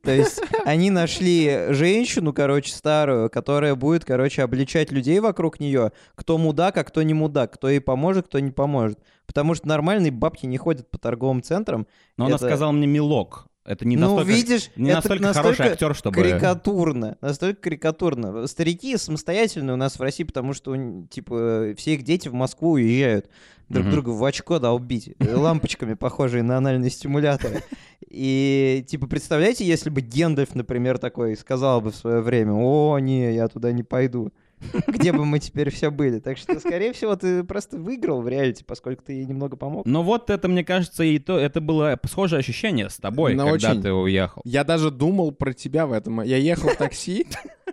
То 0.04 0.12
есть 0.12 0.42
они 0.66 0.90
нашли 0.90 1.68
женщину, 1.70 2.34
короче, 2.34 2.74
старую, 2.74 3.30
которая 3.30 3.76
будет, 3.76 4.04
короче, 4.04 4.42
обличать 4.44 4.92
людей 4.92 5.20
вокруг 5.20 5.60
нее, 5.60 5.92
кто 6.16 6.38
мудак, 6.38 6.78
а 6.78 6.84
кто 6.84 7.04
не 7.04 7.14
мудак, 7.14 7.54
кто 7.54 7.70
ей 7.70 7.80
поможет, 7.80 8.28
кто 8.28 8.40
не 8.40 8.52
поможет. 8.52 9.00
Потому 9.28 9.54
что 9.54 9.68
нормальные 9.68 10.12
бабки 10.12 10.46
не 10.46 10.58
ходят 10.58 10.90
по 10.90 10.98
торговым 10.98 11.44
центрам. 11.44 11.88
Но 12.18 12.26
она 12.26 12.36
Это- 12.36 12.46
сказала 12.48 12.72
мне 12.72 12.88
милок. 12.88 13.48
Это 13.64 13.86
не 13.86 13.96
ну, 13.96 14.16
настолько, 14.16 14.32
видишь, 14.32 14.72
не 14.76 14.90
это 14.90 14.98
настолько, 14.98 15.24
настолько 15.24 15.56
хороший 15.56 15.74
актер, 15.74 15.96
чтобы... 15.96 16.16
карикатурно. 16.16 17.18
Настолько 17.22 17.62
карикатурно. 17.62 18.48
Старики 18.48 18.98
самостоятельные 18.98 19.74
у 19.76 19.78
нас 19.78 20.00
в 20.00 20.02
России, 20.02 20.24
потому 20.24 20.54
что, 20.54 20.76
типа, 21.10 21.74
все 21.78 21.94
их 21.94 22.04
дети 22.04 22.28
в 22.28 22.34
Москву 22.34 22.72
уезжают 22.72 23.30
друг 23.70 23.86
Мгм. 23.86 23.92
друга 23.92 24.10
в 24.10 24.24
очко 24.26 24.60
долбить, 24.60 25.16
э, 25.20 25.36
лампочками, 25.36 25.94
похожие 25.94 26.44
на 26.44 26.58
анальные 26.58 26.90
стимуляторы. 26.90 27.64
И, 28.10 28.84
типа, 28.88 29.08
представляете, 29.08 29.66
если 29.66 29.90
бы 29.90 30.02
Гендальф, 30.02 30.56
например, 30.56 30.98
такой 30.98 31.38
сказал 31.38 31.82
бы 31.82 31.92
в 31.92 31.96
свое 31.96 32.22
время, 32.22 32.54
о, 32.54 32.98
не, 33.00 33.34
я 33.34 33.48
туда 33.48 33.72
не 33.72 33.84
пойду. 33.84 34.34
Где 34.88 35.12
бы 35.12 35.26
мы 35.26 35.40
теперь 35.40 35.70
все 35.70 35.90
были? 35.92 36.20
Так 36.20 36.38
что, 36.38 36.60
скорее 36.60 36.94
всего, 36.94 37.16
ты 37.16 37.44
просто 37.44 37.78
выиграл 37.78 38.22
в 38.22 38.28
реалити, 38.28 38.64
поскольку 38.66 39.04
ты 39.04 39.14
ей 39.14 39.26
немного 39.26 39.58
помог. 39.58 39.86
Но 39.86 40.04
вот 40.04 40.30
это, 40.30 40.48
мне 40.48 40.64
кажется, 40.64 41.04
и 41.04 41.20
то, 41.20 41.38
это 41.38 41.62
было 41.62 42.00
схожее 42.08 42.40
ощущение 42.40 42.90
с 42.90 42.98
тобой, 42.98 43.34
Ну, 43.36 43.48
когда 43.50 43.72
очень. 43.72 43.82
ты 43.82 43.92
уехал. 43.94 44.42
Я 44.46 44.64
даже 44.64 44.92
думал 44.92 45.32
про 45.32 45.54
тебя 45.54 45.86
в 45.88 45.92
этом. 45.94 46.22
Я 46.22 46.38
ехал 46.38 46.70
в 46.70 46.76
такси, 46.76 47.26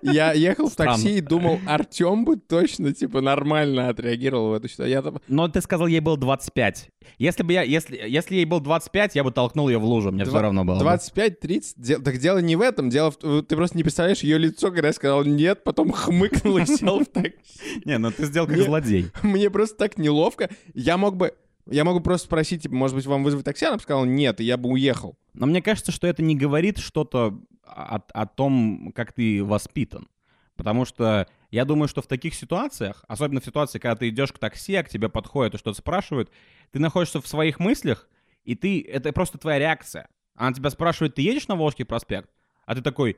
я 0.02 0.32
ехал 0.32 0.68
в 0.68 0.74
такси 0.76 1.18
и 1.18 1.20
думал, 1.20 1.58
Артем 1.66 2.24
бы 2.24 2.36
точно, 2.36 2.92
типа, 2.94 3.20
нормально 3.20 3.88
отреагировал 3.88 4.50
в 4.50 4.52
эту 4.54 4.68
ситуацию. 4.68 5.20
Но 5.28 5.48
ты 5.48 5.60
сказал, 5.60 5.86
ей 5.86 6.00
было 6.00 6.16
25. 6.16 6.90
Если 7.18 7.42
бы 7.42 7.52
я, 7.52 7.62
если, 7.62 7.96
если 8.06 8.36
ей 8.36 8.44
было 8.44 8.60
25, 8.60 9.14
я 9.16 9.24
бы 9.24 9.32
толкнул 9.32 9.68
ее 9.68 9.78
в 9.78 9.84
лужу, 9.84 10.12
мне 10.12 10.24
все 10.24 10.40
равно 10.40 10.64
было. 10.64 10.78
бы. 10.78 10.84
25-30. 10.84 11.72
Де- 11.76 11.98
Так 11.98 12.18
дело 12.18 12.38
не 12.38 12.54
в 12.54 12.60
этом. 12.60 12.90
Дело 12.90 13.10
в... 13.10 13.16
Ты 13.42 13.56
просто 13.56 13.76
не 13.76 13.82
представляешь 13.82 14.20
ее 14.20 14.38
лицо, 14.38 14.70
когда 14.70 14.88
я 14.88 14.92
сказал 14.92 15.24
нет, 15.24 15.64
потом 15.64 15.90
хмыкнул 15.90 16.58
и 16.58 16.64
сел 16.78 17.00
в 17.00 17.06
такси. 17.12 17.82
Не, 17.84 17.98
ну 17.98 18.10
ты 18.10 18.24
сделал 18.26 18.46
как 18.46 18.58
злодей. 18.58 19.10
Мне 19.22 19.50
просто 19.50 19.76
так 19.76 19.98
неловко. 19.98 20.50
Я 20.74 20.96
мог 20.96 21.16
бы... 21.16 21.34
Я 21.70 21.84
могу 21.84 22.00
просто 22.00 22.26
спросить, 22.26 22.62
типа, 22.62 22.74
может 22.74 22.96
быть, 22.96 23.04
вам 23.04 23.22
вызвать 23.22 23.44
такси? 23.44 23.66
Она 23.66 23.76
бы 23.76 23.82
сказала 23.82 24.06
нет, 24.06 24.40
и 24.40 24.44
я 24.44 24.56
бы 24.56 24.70
уехал. 24.70 25.18
Но 25.34 25.46
мне 25.46 25.60
кажется, 25.60 25.92
что 25.92 26.06
это 26.06 26.22
не 26.22 26.34
говорит 26.34 26.78
что-то 26.78 27.38
о, 27.64 27.96
о 27.96 28.26
том, 28.26 28.92
как 28.94 29.12
ты 29.12 29.44
воспитан. 29.44 30.08
Потому 30.56 30.84
что 30.84 31.28
я 31.50 31.64
думаю, 31.64 31.88
что 31.88 32.02
в 32.02 32.06
таких 32.06 32.34
ситуациях, 32.34 33.04
особенно 33.06 33.40
в 33.40 33.44
ситуации, 33.44 33.78
когда 33.78 33.96
ты 33.96 34.08
идешь 34.08 34.32
к 34.32 34.38
такси, 34.38 34.74
а 34.74 34.82
к 34.82 34.88
тебе 34.88 35.08
подходят 35.08 35.54
и 35.54 35.58
что-то 35.58 35.78
спрашивают, 35.78 36.30
ты 36.72 36.78
находишься 36.78 37.20
в 37.20 37.28
своих 37.28 37.60
мыслях, 37.60 38.08
и 38.44 38.54
ты 38.54 38.82
это 38.82 39.12
просто 39.12 39.38
твоя 39.38 39.58
реакция. 39.58 40.08
Она 40.34 40.52
тебя 40.52 40.70
спрашивает, 40.70 41.14
ты 41.14 41.22
едешь 41.22 41.48
на 41.48 41.54
Волжский 41.54 41.84
проспект? 41.84 42.30
А 42.64 42.74
ты 42.74 42.82
такой, 42.82 43.16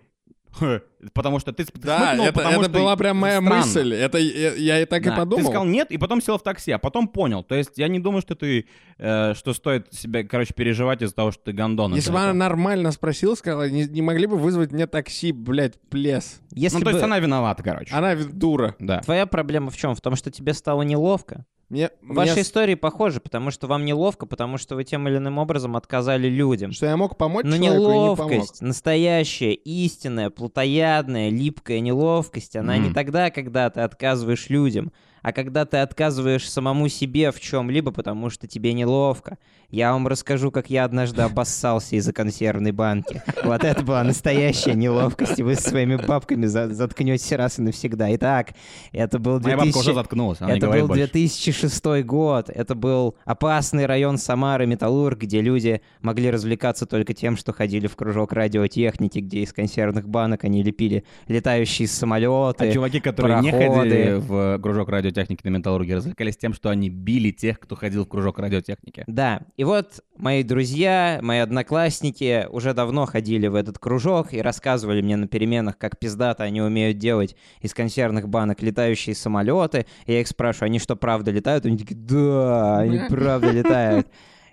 потому 1.14 1.38
что 1.38 1.52
ты, 1.52 1.64
ты 1.64 1.72
Да, 1.80 1.98
смыкнул, 2.08 2.26
это, 2.26 2.32
потому 2.34 2.54
это 2.60 2.64
что 2.70 2.72
была 2.80 2.96
прям 2.96 3.16
моя 3.16 3.36
странно. 3.40 3.56
мысль. 3.56 3.94
Это 3.94 4.18
я, 4.18 4.54
я 4.54 4.80
и 4.82 4.84
так 4.84 5.02
Да, 5.04 5.14
и 5.14 5.16
подумал. 5.16 5.44
Ты 5.44 5.44
сказал 5.44 5.64
нет, 5.64 5.90
и 5.90 5.98
потом 5.98 6.20
сел 6.20 6.38
в 6.38 6.42
такси, 6.42 6.72
а 6.72 6.78
потом 6.78 7.08
понял. 7.08 7.42
То 7.44 7.54
есть 7.54 7.72
я 7.76 7.88
не 7.88 8.00
думаю, 8.00 8.20
что 8.20 8.34
ты, 8.34 8.66
э, 8.98 9.34
что 9.34 9.52
стоит 9.54 9.92
себя, 9.92 10.24
короче, 10.24 10.52
переживать 10.52 11.02
из-за 11.02 11.14
того, 11.14 11.30
что 11.30 11.44
ты 11.44 11.52
гондон. 11.52 11.94
Если 11.94 12.10
бы 12.10 12.18
она 12.18 12.32
нормально 12.32 12.90
спросила, 12.90 13.34
сказала, 13.34 13.68
не, 13.70 13.84
не 13.84 14.02
могли 14.02 14.26
бы 14.26 14.36
вызвать 14.36 14.72
мне 14.72 14.86
такси, 14.86 15.32
блядь, 15.32 15.80
плес. 15.88 16.40
Если 16.50 16.78
Ну, 16.78 16.82
то 16.84 16.90
есть 16.90 17.00
бы- 17.00 17.04
она 17.04 17.18
виновата, 17.20 17.62
короче. 17.62 17.94
Она 17.94 18.14
дура. 18.16 18.74
Да. 18.80 19.00
Твоя 19.00 19.26
проблема 19.26 19.70
в 19.70 19.76
чем? 19.76 19.94
В 19.94 20.00
том, 20.00 20.16
что 20.16 20.30
тебе 20.30 20.52
стало 20.54 20.82
неловко. 20.82 21.46
Мне, 21.70 21.90
Ваши 22.02 22.32
мне- 22.32 22.42
истории 22.42 22.74
похожи, 22.74 23.20
потому 23.20 23.50
что 23.52 23.68
вам 23.68 23.84
неловко, 23.84 24.26
потому 24.26 24.58
что 24.58 24.74
вы 24.74 24.82
тем 24.84 25.06
или 25.08 25.16
иным 25.18 25.38
образом 25.38 25.76
отказали 25.76 26.28
людям. 26.28 26.72
Что 26.72 26.86
я 26.86 26.96
мог 26.96 27.16
помочь 27.16 27.44
Но 27.46 27.56
человеку 27.56 27.72
и 27.72 27.76
не 28.10 28.16
помог. 28.16 28.30
неловкость, 28.32 28.60
настоящая, 28.60 29.52
истинная, 29.52 30.30
плотоядная, 30.30 31.30
липкая 31.30 31.78
неловкость, 31.80 32.56
она 32.56 32.76
не 32.76 32.86
Мгм. 32.86 32.94
тогда, 32.94 33.30
когда 33.30 33.70
ты 33.70 33.80
отказываешь 33.80 34.48
людям, 34.50 34.92
а 35.22 35.32
когда 35.32 35.64
ты 35.64 35.78
отказываешь 35.78 36.48
самому 36.50 36.88
себе 36.88 37.30
в 37.30 37.40
чем-либо, 37.40 37.90
потому 37.92 38.30
что 38.30 38.46
тебе 38.46 38.72
неловко. 38.72 39.38
Я 39.70 39.92
вам 39.92 40.08
расскажу, 40.08 40.50
как 40.50 40.68
я 40.68 40.84
однажды 40.84 41.22
обоссался 41.22 41.94
из-за 41.94 42.12
консервной 42.12 42.72
банки. 42.72 43.22
Вот 43.44 43.62
это 43.62 43.82
была 43.84 44.02
настоящая 44.02 44.74
неловкость, 44.74 45.38
и 45.38 45.44
вы 45.44 45.54
со 45.54 45.70
своими 45.70 45.94
бабками 45.94 46.46
за- 46.46 46.74
заткнетесь 46.74 47.30
раз 47.32 47.60
и 47.60 47.62
навсегда. 47.62 48.12
Итак, 48.16 48.48
это 48.90 49.20
был 49.20 49.38
Моя 49.38 49.56
бабка 49.56 49.70
2000... 49.70 49.78
уже 49.78 49.94
заткнулась, 49.94 50.40
она 50.40 50.52
не 50.52 50.58
Это 50.58 50.66
был 50.70 50.88
больше. 50.88 51.04
2006 51.12 52.04
год. 52.04 52.50
Это 52.50 52.74
был 52.74 53.14
опасный 53.24 53.86
район 53.86 54.18
Самары, 54.18 54.66
Металлург, 54.66 55.20
где 55.20 55.40
люди 55.40 55.82
могли 56.02 56.30
развлекаться 56.30 56.84
только 56.84 57.14
тем, 57.14 57.36
что 57.36 57.52
ходили 57.52 57.86
в 57.86 57.94
кружок 57.94 58.32
радиотехники, 58.32 59.20
где 59.20 59.40
из 59.42 59.52
консервных 59.52 60.08
банок 60.08 60.42
они 60.42 60.64
лепили 60.64 61.04
летающие 61.28 61.86
самолеты. 61.86 62.70
А 62.70 62.72
чуваки, 62.72 62.98
которые 62.98 63.40
не 63.40 63.52
пароходы. 63.52 63.78
ходили 63.80 64.14
в 64.14 64.58
кружок 64.60 64.88
радиотехники 64.88 65.09
на 65.44 65.48
металлурге, 65.48 65.96
развлекались 65.96 66.36
тем, 66.36 66.54
что 66.54 66.70
они 66.70 66.90
били 66.90 67.30
тех, 67.30 67.58
кто 67.60 67.76
ходил 67.76 68.04
в 68.04 68.08
кружок 68.08 68.38
радиотехники. 68.38 69.04
Да, 69.06 69.42
и 69.56 69.64
вот 69.64 70.00
мои 70.16 70.42
друзья, 70.42 71.18
мои 71.22 71.38
одноклассники 71.38 72.46
уже 72.50 72.74
давно 72.74 73.06
ходили 73.06 73.46
в 73.46 73.54
этот 73.54 73.78
кружок 73.78 74.32
и 74.32 74.40
рассказывали 74.40 75.02
мне 75.02 75.16
на 75.16 75.26
переменах, 75.26 75.78
как 75.78 75.98
пиздато 75.98 76.44
они 76.44 76.62
умеют 76.62 76.98
делать 76.98 77.36
из 77.60 77.74
консервных 77.74 78.28
банок 78.28 78.62
летающие 78.62 79.14
самолеты. 79.14 79.86
И 80.06 80.12
я 80.12 80.20
их 80.20 80.28
спрашиваю, 80.28 80.66
они 80.66 80.78
что, 80.78 80.96
правда 80.96 81.30
летают? 81.30 81.66
Они 81.66 81.78
такие, 81.78 81.96
да, 81.96 82.78
они 82.78 83.00
правда 83.08 83.50
летают. 83.52 84.08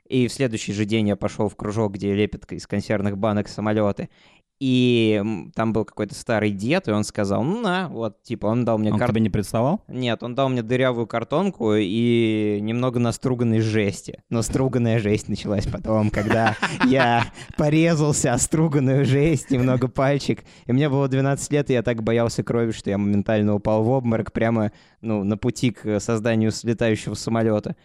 И 0.07 0.27
в 0.27 0.33
следующий 0.33 0.71
же 0.73 0.85
день 0.85 1.09
я 1.09 1.15
пошел 1.15 1.49
в 1.49 1.55
кружок, 1.55 1.93
где 1.93 2.13
лепят 2.13 2.49
из 2.53 2.65
консервных 2.65 3.17
банок 3.17 3.47
самолеты. 3.49 4.09
И 4.59 5.23
там 5.53 5.71
был 5.71 5.85
какой-то 5.85 6.15
старый 6.15 6.51
дед, 6.51 6.87
и 6.87 6.91
он 6.91 7.03
сказал, 7.03 7.43
ну 7.43 7.61
на, 7.61 7.89
вот, 7.89 8.23
типа, 8.23 8.47
он 8.47 8.65
дал 8.65 8.77
мне 8.79 8.91
Он 8.91 8.97
кар- 8.97 9.11
тебе 9.11 9.21
не 9.21 9.29
представал? 9.29 9.81
нет, 9.87 10.23
он 10.23 10.33
дал 10.33 10.49
мне 10.49 10.63
дырявую 10.63 11.05
картонку 11.05 11.73
и 11.75 12.57
немного 12.61 12.99
наструганной 12.99 13.59
жести. 13.59 14.23
Но 14.29 14.41
струганная 14.41 14.99
жесть 14.99 15.29
началась 15.29 15.67
потом, 15.67 16.09
когда 16.09 16.55
я 16.87 17.25
порезался 17.55 18.33
о 18.33 18.37
струганную 18.39 19.05
жесть, 19.05 19.51
немного 19.51 19.87
пальчик. 19.87 20.43
И 20.65 20.71
мне 20.71 20.89
было 20.89 21.07
12 21.07 21.51
лет, 21.51 21.69
и 21.69 21.73
я 21.73 21.83
так 21.83 22.01
боялся 22.03 22.43
крови, 22.43 22.71
что 22.71 22.89
я 22.89 22.97
моментально 22.97 23.53
упал 23.53 23.83
в 23.83 23.89
обморок 23.89 24.31
прямо 24.31 24.71
ну, 25.01 25.23
на 25.23 25.37
пути 25.37 25.71
к 25.71 25.99
созданию 25.99 26.51
слетающего 26.51 27.13
самолета. 27.13 27.75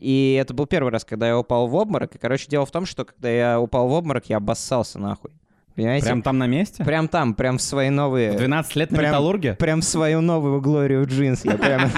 И 0.00 0.36
это 0.40 0.52
был 0.52 0.66
первый 0.66 0.90
раз, 0.92 1.04
когда 1.04 1.28
я 1.28 1.38
упал 1.38 1.68
в 1.68 1.74
обморок. 1.76 2.14
И, 2.16 2.18
короче, 2.18 2.48
дело 2.48 2.66
в 2.66 2.70
том, 2.72 2.86
что 2.86 3.04
когда 3.04 3.30
я 3.30 3.60
упал 3.60 3.86
в 3.88 3.92
обморок, 3.92 4.26
я 4.28 4.38
обоссался 4.38 4.98
нахуй. 4.98 5.30
Понимаете? 5.78 6.06
Прям 6.06 6.22
там 6.22 6.38
на 6.38 6.48
месте? 6.48 6.82
Прям 6.84 7.06
там, 7.06 7.34
прям 7.34 7.58
в 7.58 7.62
свои 7.62 7.88
новые... 7.88 8.32
В 8.32 8.36
12 8.36 8.74
лет 8.74 8.90
на 8.90 8.98
прям- 8.98 9.10
металлурге? 9.12 9.54
Прям 9.54 9.80
свою 9.80 10.20
новую 10.20 10.60
Глорию 10.60 11.06
Джинс. 11.06 11.44
Я 11.44 11.52
прям 11.56 11.88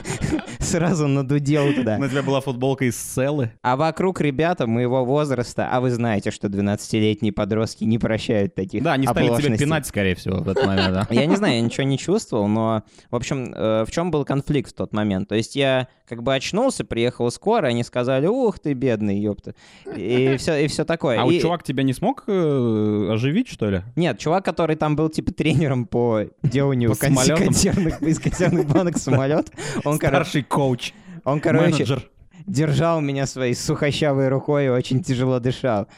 сразу 0.60 1.08
надудел 1.08 1.72
туда. 1.74 1.98
На 1.98 2.08
тебя 2.08 2.22
была 2.22 2.40
футболка 2.40 2.84
из 2.84 2.96
селы? 2.96 3.50
А 3.62 3.76
вокруг 3.76 4.20
ребята 4.20 4.68
моего 4.68 5.04
возраста, 5.04 5.68
а 5.72 5.80
вы 5.80 5.90
знаете, 5.90 6.30
что 6.30 6.46
12-летние 6.46 7.32
подростки 7.32 7.82
не 7.82 7.98
прощают 7.98 8.54
таких 8.54 8.84
Да, 8.84 8.92
они 8.92 9.08
стали 9.08 9.24
тебя 9.26 9.34
оплошностей. 9.34 9.64
пинать, 9.66 9.86
скорее 9.86 10.14
всего, 10.14 10.38
в 10.38 10.48
этот 10.48 10.64
момент, 10.64 10.94
да. 10.94 11.06
Я 11.10 11.26
не 11.26 11.34
знаю, 11.34 11.54
я 11.56 11.60
ничего 11.60 11.84
не 11.84 11.98
чувствовал, 11.98 12.46
но, 12.46 12.84
в 13.10 13.16
общем, 13.16 13.52
э, 13.54 13.84
в 13.84 13.90
чем 13.90 14.12
был 14.12 14.24
конфликт 14.24 14.70
в 14.70 14.74
тот 14.74 14.92
момент? 14.92 15.28
То 15.28 15.34
есть 15.34 15.56
я 15.56 15.88
как 16.08 16.22
бы 16.22 16.32
очнулся, 16.34 16.84
приехала 16.84 17.30
скоро, 17.30 17.66
они 17.66 17.82
сказали, 17.82 18.28
ух 18.28 18.60
ты, 18.60 18.72
бедный, 18.74 19.18
ёпта. 19.18 19.54
И 19.96 20.36
все, 20.38 20.64
и 20.64 20.68
все 20.68 20.84
такое. 20.84 21.20
А 21.20 21.24
вот 21.24 21.32
И- 21.32 21.40
чувак 21.40 21.64
тебя 21.64 21.82
не 21.82 21.92
смог 21.92 22.22
э, 22.28 23.15
оживить, 23.16 23.48
что 23.48 23.68
ли? 23.68 23.82
Нет, 23.96 24.18
чувак, 24.18 24.44
который 24.44 24.76
там 24.76 24.96
был, 24.96 25.08
типа, 25.10 25.32
тренером 25.32 25.84
по 25.86 26.22
деланию 26.42 26.90
По 26.92 26.96
консервных, 26.96 28.00
из 28.02 28.18
консервных 28.18 28.66
банок 28.66 28.96
самолет, 28.96 29.50
он, 29.84 29.96
Старший 29.96 30.42
коуч, 30.42 30.92
он, 31.24 31.40
короче, 31.40 31.72
менеджер. 31.72 32.08
держал 32.46 33.00
меня 33.00 33.26
своей 33.26 33.54
сухощавой 33.54 34.28
рукой 34.28 34.66
и 34.66 34.68
очень 34.68 35.02
тяжело 35.02 35.40
дышал. 35.40 35.88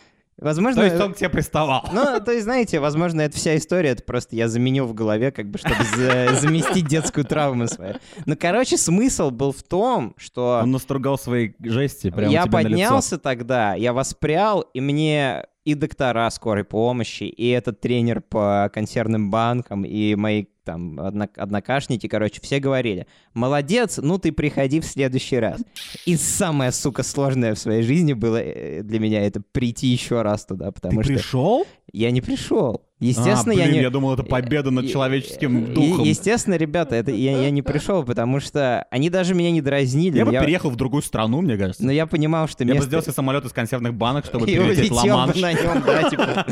Возможно... 0.41 0.83
То 0.83 0.87
есть 0.87 1.01
он 1.01 1.15
к 1.15 1.17
тебе 1.17 1.31
приставал. 1.31 1.89
Ну, 1.93 2.21
то 2.25 2.31
есть, 2.31 2.45
знаете, 2.45 2.79
возможно, 2.79 3.23
это 3.23 3.37
вся 3.37 3.57
история, 3.57 3.91
это 3.91 4.05
просто 4.05 4.37
я 4.37 4.47
заменил 4.47 4.87
в 4.87 4.95
голове, 4.95 5.33
как 5.33 5.51
бы, 5.51 5.59
чтобы 5.59 5.83
за- 5.97 6.37
заместить 6.37 6.87
детскую 6.87 7.25
травму 7.25 7.67
свою. 7.67 7.97
Ну, 8.25 8.37
короче, 8.39 8.77
смысл 8.77 9.31
был 9.31 9.51
в 9.51 9.65
том, 9.65 10.15
что 10.17 10.61
Он 10.63 10.71
настругал 10.71 11.19
свои 11.19 11.51
жести 11.61 12.11
прямо 12.11 12.33
я 12.33 12.45
тебе 12.45 12.53
на 12.53 12.59
лицо. 12.61 12.71
поднялся 12.71 13.19
тогда, 13.19 13.75
я 13.75 13.93
воспрял, 13.93 14.61
и 14.61 14.81
мне 14.81 15.45
и 15.69 15.75
доктора 15.75 16.31
скорой 16.31 16.65
помощи, 16.65 17.25
и 17.25 17.49
этот 17.49 17.81
тренер 17.81 18.23
по 18.23 18.71
консервным 18.73 19.31
банкам, 19.31 19.85
и 19.85 20.15
мои 20.15 20.47
там 20.69 21.01
одно- 21.01 21.29
однокашники, 21.37 22.07
короче, 22.09 22.41
все 22.43 22.61
говорили, 22.61 23.07
молодец, 23.33 23.99
ну 24.03 24.19
ты 24.19 24.33
приходи 24.33 24.81
в 24.81 24.85
следующий 24.85 25.39
раз. 25.39 25.63
И 26.05 26.17
самое, 26.17 26.73
сука, 26.73 27.03
сложное 27.03 27.55
в 27.55 27.59
своей 27.59 27.83
жизни 27.83 28.13
было 28.13 28.37
э, 28.37 28.83
для 28.83 29.01
меня 29.01 29.23
это 29.27 29.41
прийти 29.53 29.87
еще 29.87 30.21
раз 30.21 30.45
туда, 30.45 30.71
потому 30.73 30.99
Ты 31.01 31.05
что 31.05 31.13
пришел? 31.15 31.67
я 31.93 32.11
не 32.11 32.21
пришел. 32.21 32.83
Естественно, 33.01 33.41
а, 33.41 33.45
блин, 33.45 33.59
я 33.61 33.73
не... 33.73 33.81
я 33.81 33.91
думал, 33.91 34.15
это 34.15 34.25
победа 34.25 34.71
над 34.73 34.87
Е- 34.87 34.91
человеческим 34.91 35.67
е- 35.67 35.73
духом. 35.73 36.05
Естественно, 36.05 36.55
ребята, 36.57 36.97
это 36.97 37.13
я, 37.13 37.41
я 37.43 37.51
не 37.51 37.63
пришел, 37.63 38.03
потому 38.05 38.41
что 38.41 38.85
они 38.91 39.09
даже 39.09 39.35
меня 39.35 39.53
не 39.53 39.63
дразнили. 39.63 40.19
Я 40.19 40.27
бы 40.27 40.33
я- 40.33 40.43
переехал 40.43 40.69
в 40.71 40.77
другую 40.77 41.03
страну, 41.03 41.41
мне 41.41 41.57
кажется. 41.57 41.85
Но 41.85 41.93
я 41.93 42.07
понимал, 42.07 42.49
что 42.49 42.65
Я 42.65 42.71
бы 42.71 42.75
место... 42.75 42.89
сделал 42.89 43.03
себе 43.05 43.13
самолет 43.13 43.45
из 43.45 43.53
консервных 43.53 43.95
банок, 43.95 44.25
чтобы 44.27 44.51
и 44.51 44.55
перелететь 44.55 44.91
бы 44.91 44.97
Ла-Манш. 44.97 45.37
на 45.41 45.53
нем, 45.53 45.83
да, 45.87 46.11
типа, 46.11 46.47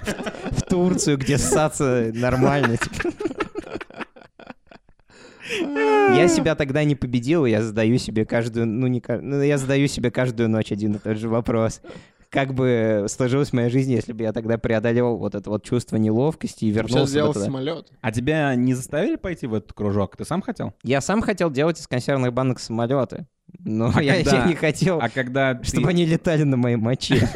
в 0.52 0.62
Турцию, 0.62 1.18
где 1.18 1.36
ссаться 1.38 2.12
нормально. 2.14 2.76
типа. 2.76 3.10
Я 5.50 6.28
себя 6.28 6.54
тогда 6.54 6.84
не 6.84 6.94
победил, 6.94 7.44
я 7.44 7.62
задаю 7.62 7.98
себе 7.98 8.24
каждую, 8.24 8.66
ну 8.66 8.86
не, 8.86 9.02
ну 9.08 9.42
я 9.42 9.58
задаю 9.58 9.86
себе 9.88 10.10
каждую 10.10 10.48
ночь 10.48 10.72
один 10.72 10.94
и 10.94 10.98
тот 10.98 11.16
же 11.16 11.28
вопрос. 11.28 11.80
Как 12.28 12.54
бы 12.54 13.06
сложилась 13.08 13.52
моя 13.52 13.68
жизнь, 13.68 13.92
если 13.92 14.12
бы 14.12 14.22
я 14.22 14.32
тогда 14.32 14.56
преодолел 14.56 15.16
вот 15.16 15.34
это 15.34 15.50
вот 15.50 15.64
чувство 15.64 15.96
неловкости 15.96 16.64
и 16.64 16.70
вернулся 16.70 17.10
сделал 17.10 17.32
туда? 17.32 17.46
самолет. 17.46 17.88
А 18.00 18.12
тебя 18.12 18.54
не 18.54 18.74
заставили 18.74 19.16
пойти 19.16 19.48
в 19.48 19.54
этот 19.54 19.72
кружок? 19.72 20.16
Ты 20.16 20.24
сам 20.24 20.40
хотел? 20.40 20.72
Я 20.84 21.00
сам 21.00 21.22
хотел 21.22 21.50
делать 21.50 21.80
из 21.80 21.88
консервных 21.88 22.32
банок 22.32 22.60
самолеты, 22.60 23.26
но 23.58 23.92
А 23.94 24.02
я, 24.02 24.16
я 24.16 24.24
когда- 24.24 24.46
не 24.46 24.54
хотел, 24.54 25.00
А 25.00 25.08
когда 25.08 25.54
ты, 25.54 25.64
чтобы 25.66 25.88
они 25.90 26.06
летали 26.06 26.42
на 26.44 26.56
моей 26.56 26.76
моче. 26.76 27.28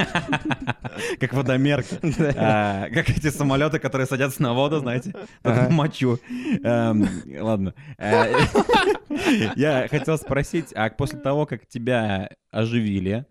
как 1.20 1.32
водомерки, 1.32 1.98
а, 2.36 2.88
как 2.90 3.10
эти 3.10 3.30
самолеты, 3.30 3.78
которые 3.78 4.06
садятся 4.06 4.42
на 4.42 4.52
воду, 4.54 4.78
знаете, 4.80 5.14
мочу. 5.70 6.18
Эм, 6.62 7.08
Ладно. 7.40 7.74
Э, 7.98 8.32
Я 9.56 9.86
хотел 9.88 10.16
спросить, 10.18 10.72
а 10.74 10.88
после 10.90 11.18
того, 11.18 11.46
как 11.46 11.66
тебя 11.66 12.30
оживили, 12.50 13.26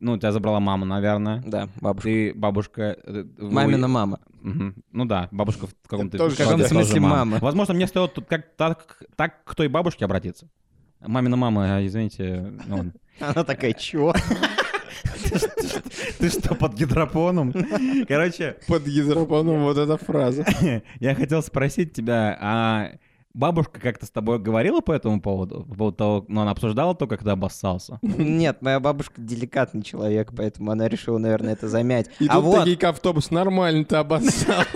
ну, 0.00 0.16
тебя 0.18 0.32
забрала 0.32 0.60
мама, 0.60 0.86
наверное, 0.86 1.42
Да, 1.46 1.68
бабушка. 1.80 2.08
ты 2.08 2.34
бабушка... 2.34 2.96
э, 3.04 3.24
вы- 3.38 3.50
Мамина 3.50 3.88
мама. 3.88 4.20
Ну 4.42 5.04
да, 5.04 5.28
бабушка 5.32 5.66
в 5.66 5.88
каком-то... 5.88 6.28
В 6.28 6.36
каком 6.36 6.60
смысле 6.62 7.00
мама. 7.00 7.38
Возможно, 7.40 7.74
мне 7.74 7.86
стоит 7.86 8.14
тут 8.14 8.26
как, 8.26 8.54
так 8.56 9.44
к 9.44 9.54
той 9.54 9.68
бабушке 9.68 10.04
обратиться. 10.04 10.48
Мамина 11.00 11.36
мама, 11.36 11.76
а, 11.76 11.86
извините, 11.86 12.52
ну. 12.66 12.92
Она 13.20 13.44
такая, 13.44 13.72
чё? 13.72 14.12
Ты 16.18 16.28
что, 16.28 16.54
под 16.54 16.74
гидропоном? 16.74 17.52
Короче, 18.08 18.56
Под 18.66 18.84
гидропоном 18.84 19.64
вот 19.64 19.78
эта 19.78 19.96
фраза. 19.96 20.44
я 21.00 21.14
хотел 21.14 21.42
спросить 21.42 21.92
тебя, 21.92 22.36
а 22.40 22.92
бабушка 23.34 23.80
как-то 23.80 24.06
с 24.06 24.10
тобой 24.10 24.38
говорила 24.38 24.80
по 24.80 24.92
этому 24.92 25.20
поводу? 25.20 25.64
По 25.64 25.74
поводу 25.74 25.96
того, 25.96 26.24
ну, 26.28 26.40
она 26.42 26.50
обсуждала 26.50 26.94
то, 26.94 27.06
ты 27.06 27.30
обоссался? 27.30 27.98
Нет, 28.02 28.62
моя 28.62 28.80
бабушка 28.80 29.20
деликатный 29.20 29.82
человек, 29.82 30.32
поэтому 30.36 30.70
она 30.70 30.88
решила, 30.88 31.18
наверное, 31.18 31.52
это 31.52 31.68
замять. 31.68 32.10
И 32.18 32.26
а 32.28 32.34
тут 32.34 32.44
вот, 32.44 32.64
такие 32.64 32.88
автобус 32.88 33.30
нормально 33.30 33.84
ты 33.84 33.96
обоссался. 33.96 34.66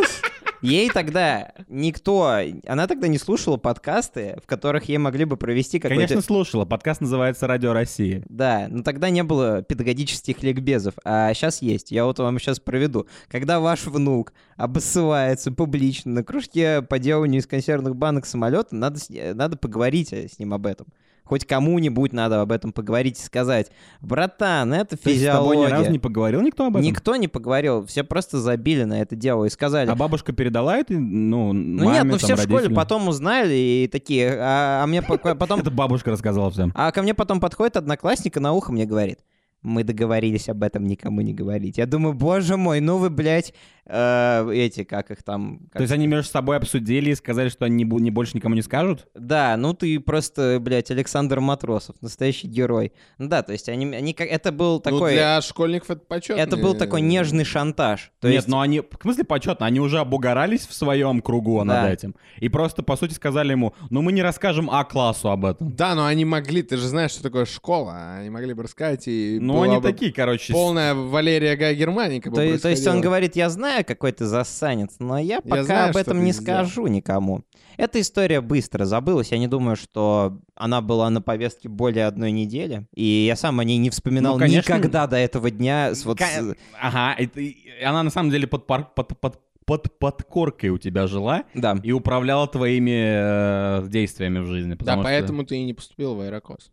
Ей 0.63 0.91
тогда 0.91 1.53
никто... 1.69 2.37
Она 2.67 2.87
тогда 2.87 3.09
не 3.09 3.19
слушала 3.19 3.57
подкасты, 3.57 4.39
в 4.43 4.47
которых 4.47 4.89
ей 4.89 4.99
могли 4.99 5.25
бы 5.25 5.37
провести 5.37 5.79
какой-то... 5.79 6.03
Конечно, 6.03 6.23
слушала. 6.23 6.65
Подкаст 6.65 7.01
называется 7.01 7.47
«Радио 7.47 7.73
России». 7.73 8.23
Да, 8.29 8.67
но 8.69 8.83
тогда 8.83 9.11
не 9.11 9.23
было 9.23 9.63
педагогических 9.63 10.43
ликбезов, 10.43 10.95
а 11.05 11.33
сейчас 11.35 11.63
есть. 11.63 11.91
Я 11.91 12.05
вот 12.05 12.19
вам 12.19 12.39
сейчас 12.39 12.61
проведу. 12.61 13.07
Когда 13.29 13.61
ваш 13.61 13.87
внук 13.87 14.33
обоссывается 14.57 15.53
публично 15.53 16.13
на 16.13 16.25
кружке 16.25 16.83
по 16.83 16.99
деланию 16.99 17.41
из 17.41 17.47
консервных 17.47 17.97
банок 17.97 18.27
самолета, 18.27 18.75
надо, 18.75 18.99
с- 18.99 19.09
надо 19.35 19.57
поговорить 19.57 20.13
э, 20.13 20.29
с 20.29 20.39
ним 20.39 20.55
об 20.55 20.67
этом. 20.67 20.87
Хоть 21.31 21.47
кому-нибудь 21.47 22.13
надо 22.13 22.41
об 22.41 22.51
этом 22.51 22.73
поговорить 22.73 23.17
и 23.21 23.23
сказать, 23.23 23.71
братан, 24.01 24.75
это 24.75 24.97
То 24.97 25.11
есть 25.11 25.23
с 25.23 25.27
тобой 25.27 25.59
ни 25.59 25.61
физиология. 25.61 25.77
разу 25.79 25.91
не 25.93 26.01
поговорил 26.01 26.41
никто 26.41 26.67
об 26.67 26.73
этом? 26.75 26.83
Никто 26.85 27.15
не 27.15 27.29
поговорил, 27.29 27.87
все 27.87 28.03
просто 28.03 28.41
забили 28.41 28.83
на 28.83 29.01
это 29.01 29.15
дело 29.15 29.45
и 29.45 29.49
сказали, 29.49 29.89
А 29.89 29.95
бабушка 29.95 30.33
передала 30.33 30.77
это, 30.77 30.93
ну, 30.95 31.53
ну 31.53 31.85
маме, 31.85 31.99
нет, 31.99 32.05
ну 32.07 32.11
там, 32.11 32.19
все 32.19 32.35
в 32.35 32.41
школе 32.41 32.55
родителям? 32.57 32.75
потом 32.75 33.07
узнали 33.07 33.55
и 33.55 33.87
такие, 33.87 34.29
а, 34.41 34.83
а 34.83 34.87
мне 34.89 35.03
по- 35.03 35.19
потом 35.19 35.61
Это 35.61 35.71
бабушка 35.71 36.11
рассказала 36.11 36.51
всем. 36.51 36.73
А 36.75 36.91
ко 36.91 37.01
мне 37.01 37.15
потом 37.15 37.39
подходит 37.39 37.77
одноклассник 37.77 38.37
и 38.37 38.41
на 38.41 38.53
ухо 38.53 38.73
мне 38.73 38.85
говорит, 38.85 39.21
мы 39.63 39.85
договорились 39.85 40.49
об 40.49 40.65
этом 40.65 40.85
никому 40.85 41.21
не 41.21 41.33
говорить. 41.33 41.79
Я 41.79 41.87
думаю, 41.87 42.15
боже 42.15 42.57
мой, 42.57 42.81
ну 42.81 42.97
вы, 42.97 43.09
блядь, 43.09 43.55
э, 43.91 44.51
эти, 44.55 44.85
как 44.85 45.11
их 45.11 45.23
там... 45.23 45.59
как- 45.71 45.79
То 45.79 45.83
есть 45.83 45.93
они 45.93 46.07
между 46.07 46.31
собой 46.31 46.57
обсудили 46.57 47.11
и 47.11 47.15
сказали, 47.15 47.49
что 47.49 47.65
они 47.65 47.85
не, 47.85 48.01
не 48.01 48.11
больше 48.11 48.37
никому 48.37 48.55
не 48.55 48.63
скажут? 48.63 49.07
Да, 49.15 49.57
ну 49.57 49.75
ты 49.75 49.99
просто, 50.01 50.59
блядь, 50.61 50.91
Александр 50.91 51.41
Матросов, 51.41 51.97
настоящий 52.01 52.47
герой. 52.49 52.93
Ну 53.19 53.29
да, 53.29 53.43
то 53.43 53.53
есть 53.53 53.69
они, 53.69 53.87
они 53.95 54.13
как... 54.15 54.29
Это 54.29 54.53
был 54.53 54.75
Ну, 54.75 54.81
такой... 54.81 55.13
для 55.15 55.41
школьников 55.41 55.91
это 55.91 56.01
почетно. 56.07 56.41
Это 56.41 56.57
был 56.57 56.75
такой 56.75 57.01
нежный 57.01 57.45
шантаж. 57.45 58.13
То 58.21 58.29
Нет, 58.29 58.37
есть... 58.37 58.49
но 58.49 58.61
они, 58.61 58.81
в 58.81 58.87
смысле 59.03 59.25
почетно, 59.25 59.67
они 59.67 59.81
уже 59.81 59.99
обугорались 59.99 60.67
в 60.67 60.73
своем 60.75 61.21
кругу 61.21 61.59
Да. 61.59 61.65
над 61.83 61.93
этим. 61.93 62.15
И 62.39 62.49
просто, 62.49 62.83
по 62.83 62.97
сути, 62.97 63.13
сказали 63.15 63.51
ему, 63.53 63.75
ну 63.91 64.03
мы 64.03 64.13
не 64.13 64.23
расскажем 64.23 64.71
А-классу 64.71 65.31
об 65.31 65.45
этом. 65.45 65.73
Да, 65.75 65.95
но 65.95 66.07
они 66.07 66.25
могли, 66.25 66.63
ты 66.63 66.77
же 66.77 66.87
знаешь, 66.89 67.11
что 67.13 67.23
такое 67.23 67.45
школа. 67.45 68.17
Они 68.19 68.31
могли 68.31 68.55
бы 68.55 68.63
рассказать, 68.63 69.09
и 69.09 69.39
Ну 69.41 69.63
они 69.63 69.77
бы 69.77 69.83
такие, 69.83 70.13
короче, 70.13 70.53
полная 70.53 70.95
Валерия 70.95 71.57
Гай 71.57 71.75
Германика 71.75 72.31
бы 72.31 72.37
То, 72.37 72.59
то 72.63 72.69
есть 72.69 72.87
он 72.87 73.01
говорит, 73.01 73.37
я 73.37 73.51
знаю, 73.51 73.80
какой 73.85 74.13
ты 74.13 74.25
засанец, 74.27 74.97
но 74.99 75.19
я 75.19 75.41
пока 75.41 75.65
знаю, 75.65 75.91
об 75.91 75.97
этом 75.97 76.25
не 76.25 76.33
сделал». 76.33 76.65
скажу 76.65 76.87
никому. 76.87 77.43
Эта 77.77 78.01
история 78.01 78.41
быстро 78.41 78.85
забылась. 78.85 79.33
Я 79.33 79.39
не 79.39 79.49
думаю, 79.49 79.77
что 79.77 80.39
она 80.55 80.81
была 80.81 81.09
на 81.11 81.23
повестке 81.23 81.69
более 81.69 82.07
одной 82.07 82.31
недели. 82.33 82.87
И 82.95 83.05
я 83.27 83.37
сам 83.37 83.59
о 83.61 83.65
ней 83.65 83.79
не 83.79 83.91
вспоминал 83.91 84.35
Ну, 84.35 84.41
конечно. 84.41 84.73
никогда 84.75 85.07
до 85.07 85.17
этого 85.17 85.51
дня. 85.51 85.95
с 85.95 86.05
вот 86.05 86.21
с- 86.21 86.55
Ага, 86.81 87.15
это- 87.19 87.41
она 87.85 88.03
на 88.03 88.11
самом 88.11 88.31
деле 88.31 88.47
под, 88.47 88.67
пар- 88.67 88.91
под, 88.95 89.19
под, 89.19 89.41
под 89.65 89.99
подкоркой 89.99 90.71
у 90.71 90.79
тебя 90.79 91.07
жила 91.07 91.45
Да. 91.55 91.79
и 91.83 91.93
управляла 91.93 92.47
твоими 92.49 93.83
э, 93.85 93.89
действиями 93.89 94.41
в 94.41 94.47
жизни. 94.47 94.75
Да, 94.75 94.95
что- 94.95 95.03
поэтому 95.03 95.45
ты 95.45 95.57
и 95.59 95.65
не 95.65 95.73
поступил 95.75 96.15
в 96.17 96.21
Аэрокос. 96.21 96.71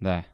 Да. 0.00 0.24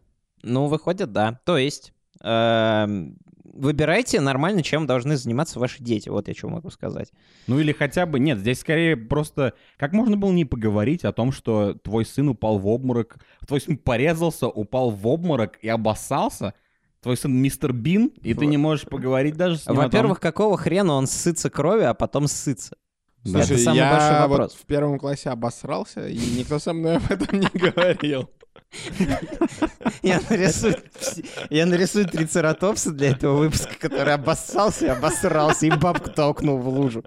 Ну, 0.43 0.67
выходит, 0.67 1.13
да. 1.13 1.39
То 1.45 1.59
есть, 1.59 1.93
эм, 2.23 3.19
выбирайте 3.61 4.21
нормально, 4.21 4.63
чем 4.63 4.87
должны 4.87 5.17
заниматься 5.17 5.59
ваши 5.59 5.83
дети. 5.83 6.09
Вот 6.09 6.29
я 6.29 6.35
что 6.35 6.49
могу 6.49 6.71
сказать. 6.71 7.13
Ну 7.47 7.59
или 7.61 7.73
хотя 7.73 8.07
бы, 8.07 8.19
нет, 8.19 8.39
здесь 8.39 8.61
скорее 8.61 8.97
просто, 8.97 9.55
как 9.77 9.93
можно 9.93 10.17
было 10.17 10.33
не 10.33 10.45
поговорить 10.45 11.05
о 11.05 11.13
том, 11.13 11.31
что 11.31 11.75
твой 11.75 12.05
сын 12.05 12.29
упал 12.29 12.59
в 12.59 12.67
обморок, 12.67 13.19
твой 13.47 13.61
сын 13.61 13.77
порезался, 13.77 14.49
упал 14.49 14.91
в 14.91 15.07
обморок 15.07 15.59
и 15.61 15.69
обоссался, 15.69 16.55
твой 17.03 17.17
сын 17.17 17.33
мистер 17.33 17.73
Бин, 17.73 18.13
и 18.23 18.35
ты 18.35 18.47
не 18.47 18.57
можешь 18.57 18.87
поговорить 18.87 19.37
даже 19.37 19.59
с 19.59 19.67
ним 19.67 19.77
Во-первых, 19.77 20.21
какого 20.21 20.57
хрена 20.57 20.95
он 20.95 21.07
сытся 21.07 21.51
кровью, 21.51 21.91
а 21.91 21.95
потом 21.95 22.27
сытся? 22.27 22.77
Да. 23.25 23.41
Это 23.41 23.49
Слушай, 23.49 23.65
самый 23.65 23.77
я 23.77 23.93
большой 23.93 24.21
вот 24.21 24.31
вопрос. 24.31 24.55
в 24.55 24.65
первом 24.65 24.99
классе 24.99 25.29
обосрался, 25.29 26.09
и 26.09 26.19
никто 26.39 26.59
со 26.59 26.73
мной 26.73 26.97
об 26.97 27.11
этом 27.11 27.39
не 27.39 27.49
говорил. 27.53 28.31
Я 30.03 30.21
нарисую, 30.31 30.77
я 31.51 31.67
нарисую 31.67 32.07
трицератопса 32.07 32.93
для 32.93 33.11
этого 33.11 33.37
выпуска, 33.37 33.75
который 33.79 34.15
обоссался 34.15 34.87
и 34.87 34.89
обосрался, 34.89 35.67
и 35.67 35.71
бабку 35.71 36.11
толкнул 36.11 36.59
в 36.59 36.69
лужу. 36.69 37.05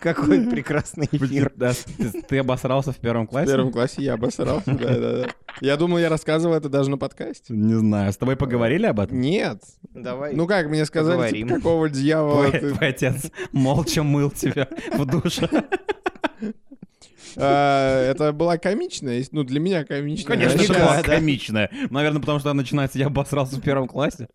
Какой 0.00 0.40
прекрасный 0.42 1.08
эфир. 1.10 1.52
Да, 1.54 1.72
ты, 1.98 2.10
ты 2.22 2.38
обосрался 2.38 2.90
в 2.92 2.96
первом 2.96 3.26
В 3.26 3.30
классе? 3.30 3.52
первом 3.52 3.70
классе 3.72 4.02
я 4.02 4.14
обосрался, 4.14 4.72
да-да-да. 4.72 5.28
Я 5.60 5.76
думал, 5.76 5.98
я 5.98 6.08
рассказывал 6.08 6.54
это 6.56 6.68
даже 6.68 6.90
на 6.90 6.98
подкасте. 6.98 7.54
Не 7.54 7.74
знаю, 7.74 8.12
с 8.12 8.16
тобой 8.16 8.36
поговорили 8.36 8.86
об 8.86 8.98
этом? 9.00 9.20
Нет. 9.20 9.62
Давай. 9.94 10.34
Ну 10.34 10.46
как, 10.46 10.66
мне 10.68 10.84
сказали, 10.84 11.16
Поговорим. 11.16 11.48
типа, 11.48 11.58
какого 11.60 11.88
дьявола 11.88 12.48
Твой, 12.48 12.60
ты... 12.60 12.70
твой 12.74 12.88
отец 12.88 13.30
молча 13.52 14.02
мыл 14.02 14.30
тебя 14.30 14.68
в 14.92 15.04
душе. 15.06 15.48
А, 17.38 18.10
Это 18.10 18.32
была 18.32 18.58
комичная, 18.58 19.24
ну 19.32 19.44
для 19.44 19.60
меня 19.60 19.84
комичная. 19.84 20.36
Конечно, 20.36 20.60
это 20.60 20.72
было 20.74 21.02
комичное. 21.02 21.70
Наверное, 21.90 22.20
потому 22.20 22.38
что 22.38 22.50
она 22.50 22.62
начинается 22.62 22.98
«я 22.98 23.06
обосрался 23.06 23.56
в 23.56 23.62
первом 23.62 23.88
классе». 23.88 24.28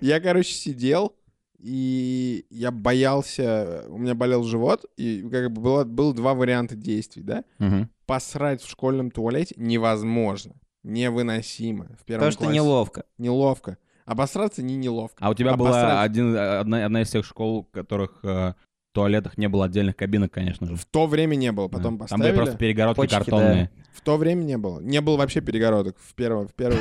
Я, 0.00 0.20
короче, 0.20 0.52
сидел, 0.54 1.14
и 1.58 2.44
я 2.50 2.70
боялся, 2.70 3.84
у 3.88 3.98
меня 3.98 4.14
болел 4.14 4.44
живот, 4.44 4.84
и 4.96 5.22
как 5.30 5.50
бы 5.52 5.60
было, 5.60 5.84
было 5.84 6.14
два 6.14 6.34
варианта 6.34 6.76
действий, 6.76 7.22
да? 7.22 7.44
Посрать 8.06 8.62
в 8.62 8.68
школьном 8.70 9.10
туалете 9.10 9.54
невозможно, 9.58 10.54
невыносимо. 10.84 11.86
В 12.00 12.04
первом 12.04 12.20
Потому 12.20 12.32
что 12.32 12.38
классе. 12.44 12.54
неловко. 12.54 13.04
Неловко. 13.18 13.78
Обосраться 14.04 14.62
не 14.62 14.76
неловко. 14.76 15.16
А 15.18 15.30
у 15.30 15.34
тебя 15.34 15.56
была 15.56 15.70
посрать- 15.70 16.04
один, 16.04 16.36
одна, 16.36 16.84
одна 16.84 17.02
из 17.02 17.10
тех 17.10 17.24
школ, 17.24 17.66
в 17.68 17.74
которых 17.74 18.20
э, 18.22 18.54
туалетах 18.96 19.36
не 19.36 19.48
было 19.48 19.66
отдельных 19.66 19.94
кабинок, 19.94 20.32
конечно 20.32 20.66
же. 20.66 20.74
В 20.74 20.84
то 20.86 21.06
время 21.06 21.34
не 21.36 21.52
было, 21.52 21.68
потом 21.68 21.82
Да. 21.82 21.88
Там 21.88 21.98
поставили. 21.98 22.28
были 22.28 22.36
просто 22.36 22.56
перегородки 22.56 23.00
Почки, 23.00 23.14
картонные. 23.14 23.70
В 23.92 24.00
то 24.00 24.16
время 24.16 24.42
не 24.42 24.56
было. 24.58 24.80
Не 24.80 25.00
было 25.00 25.16
вообще 25.16 25.40
перегородок 25.40 25.96
в 25.98 26.14
первом, 26.14 26.48
в 26.48 26.54
первом. 26.54 26.78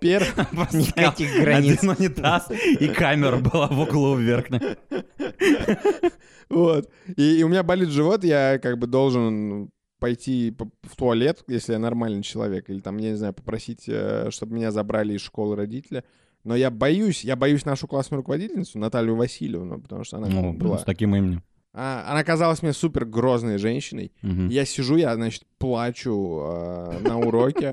Первый... 0.00 0.28
Никаких 0.72 1.42
границ. 1.42 1.78
Один 1.78 1.90
унитаз 1.90 2.50
и 2.50 2.88
камера 2.88 3.36
была 3.38 3.66
в 3.66 3.80
углу 3.80 4.16
верхней. 4.16 4.60
Вот. 6.48 6.90
И, 7.16 7.42
у 7.44 7.48
меня 7.48 7.62
болит 7.62 7.90
живот, 7.90 8.24
я 8.24 8.58
как 8.58 8.76
бы 8.76 8.88
должен 8.88 9.70
пойти 10.00 10.50
по- 10.50 10.68
в 10.82 10.96
туалет, 10.96 11.44
если 11.46 11.74
я 11.74 11.78
нормальный 11.78 12.24
человек, 12.24 12.68
или 12.70 12.80
там, 12.80 12.96
я 12.96 13.10
не 13.10 13.16
знаю, 13.16 13.34
попросить, 13.34 13.84
э, 13.86 14.30
чтобы 14.30 14.54
меня 14.54 14.72
забрали 14.72 15.12
из 15.14 15.20
школы 15.20 15.54
родители. 15.54 16.02
Но 16.44 16.56
я 16.56 16.70
боюсь, 16.70 17.22
я 17.24 17.36
боюсь 17.36 17.64
нашу 17.64 17.86
классную 17.86 18.18
руководительницу, 18.18 18.78
Наталью 18.78 19.16
Васильевну, 19.16 19.80
потому 19.80 20.04
что 20.04 20.16
она 20.16 20.28
Ну, 20.28 20.52
была... 20.54 20.78
с 20.78 20.84
таким 20.84 21.14
именем. 21.14 21.42
А, 21.72 22.06
она 22.10 22.24
казалась 22.24 22.62
мне 22.62 22.72
супер 22.72 23.04
грозной 23.04 23.58
женщиной. 23.58 24.12
Мгм. 24.22 24.48
Я 24.48 24.64
сижу, 24.64 24.96
я, 24.96 25.14
значит, 25.14 25.44
плачу 25.58 26.40
э, 26.42 26.98
на 27.00 27.18
уроке. 27.18 27.72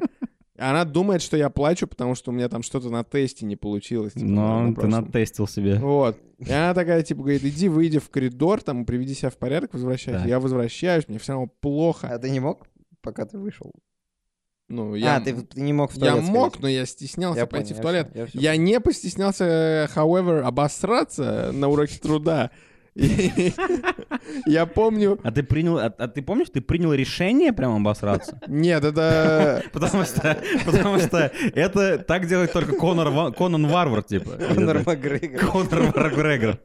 Она 0.59 0.85
думает, 0.85 1.21
что 1.21 1.37
я 1.37 1.49
плачу, 1.49 1.87
потому 1.87 2.15
что 2.15 2.31
у 2.31 2.33
меня 2.33 2.49
там 2.49 2.61
что-то 2.63 2.89
на 2.89 3.03
тесте 3.03 3.45
не 3.45 3.55
получилось. 3.55 4.13
типа, 4.13 4.25
на 4.25 4.31
Но 4.35 4.57
одном 4.57 4.75
ты 4.75 4.81
прошлом. 4.81 5.05
натестил 5.05 5.47
себе. 5.47 5.75
Вот. 5.75 6.17
И 6.39 6.51
она 6.51 6.73
такая, 6.73 7.03
типа, 7.03 7.21
говорит, 7.21 7.43
иди, 7.43 7.69
выйди 7.69 7.99
в 7.99 8.09
коридор, 8.09 8.61
там, 8.61 8.85
приведи 8.85 9.13
себя 9.13 9.29
в 9.29 9.37
порядок, 9.37 9.73
возвращайся. 9.73 10.19
Так. 10.21 10.27
Я 10.29 10.39
возвращаюсь, 10.39 11.07
мне 11.07 11.19
все 11.19 11.33
равно 11.33 11.47
плохо. 11.61 12.07
А 12.07 12.17
ты 12.19 12.29
не 12.31 12.39
мог, 12.39 12.67
пока 13.01 13.25
ты 13.25 13.37
вышел? 13.37 13.71
Ну, 14.69 14.95
я, 14.95 15.15
А, 15.15 15.21
ты, 15.21 15.33
ты 15.33 15.61
не 15.61 15.71
мог 15.71 15.91
в 15.93 15.95
я 15.97 16.11
туалет 16.11 16.23
мог, 16.25 16.47
сходить. 16.49 16.61
но 16.61 16.67
я 16.67 16.85
стеснялся 16.85 17.39
Я 17.39 17.45
пойти 17.45 17.69
понял, 17.73 17.79
в 17.79 17.81
туалет. 17.83 18.07
я 18.07 18.11
всё- 18.11 18.19
я 18.19 18.25
всё 18.27 18.39
Я 18.39 18.57
не 18.57 18.79
постеснялся, 18.81 19.45
э, 19.45 19.87
however, 19.95 20.41
обосраться 20.41 21.51
на 21.53 21.69
уроке 21.69 21.99
труда. 21.99 22.51
Я 24.47 24.65
помню... 24.65 25.19
А 25.23 25.31
ты 25.31 25.43
принял, 25.43 25.77
а, 25.77 25.85
а 25.85 26.07
ты 26.07 26.21
помнишь, 26.21 26.47
ты 26.51 26.61
принял 26.61 26.93
решение 26.93 27.53
прям 27.53 27.75
обосраться? 27.75 28.39
Нет, 28.47 28.83
это... 28.83 29.63
Потому 29.71 30.03
что, 30.03 30.37
потому 30.65 30.99
что 30.99 31.31
это 31.53 31.99
так 31.99 32.27
делает 32.27 32.53
только 32.53 32.73
Конор, 32.73 33.33
Конан 33.33 33.67
Варвар, 33.67 34.01
типа. 34.03 34.31
Конор 34.31 34.83
Макгрегор. 34.85 35.45
Конор 35.51 35.93
Макгрегор. 35.95 36.59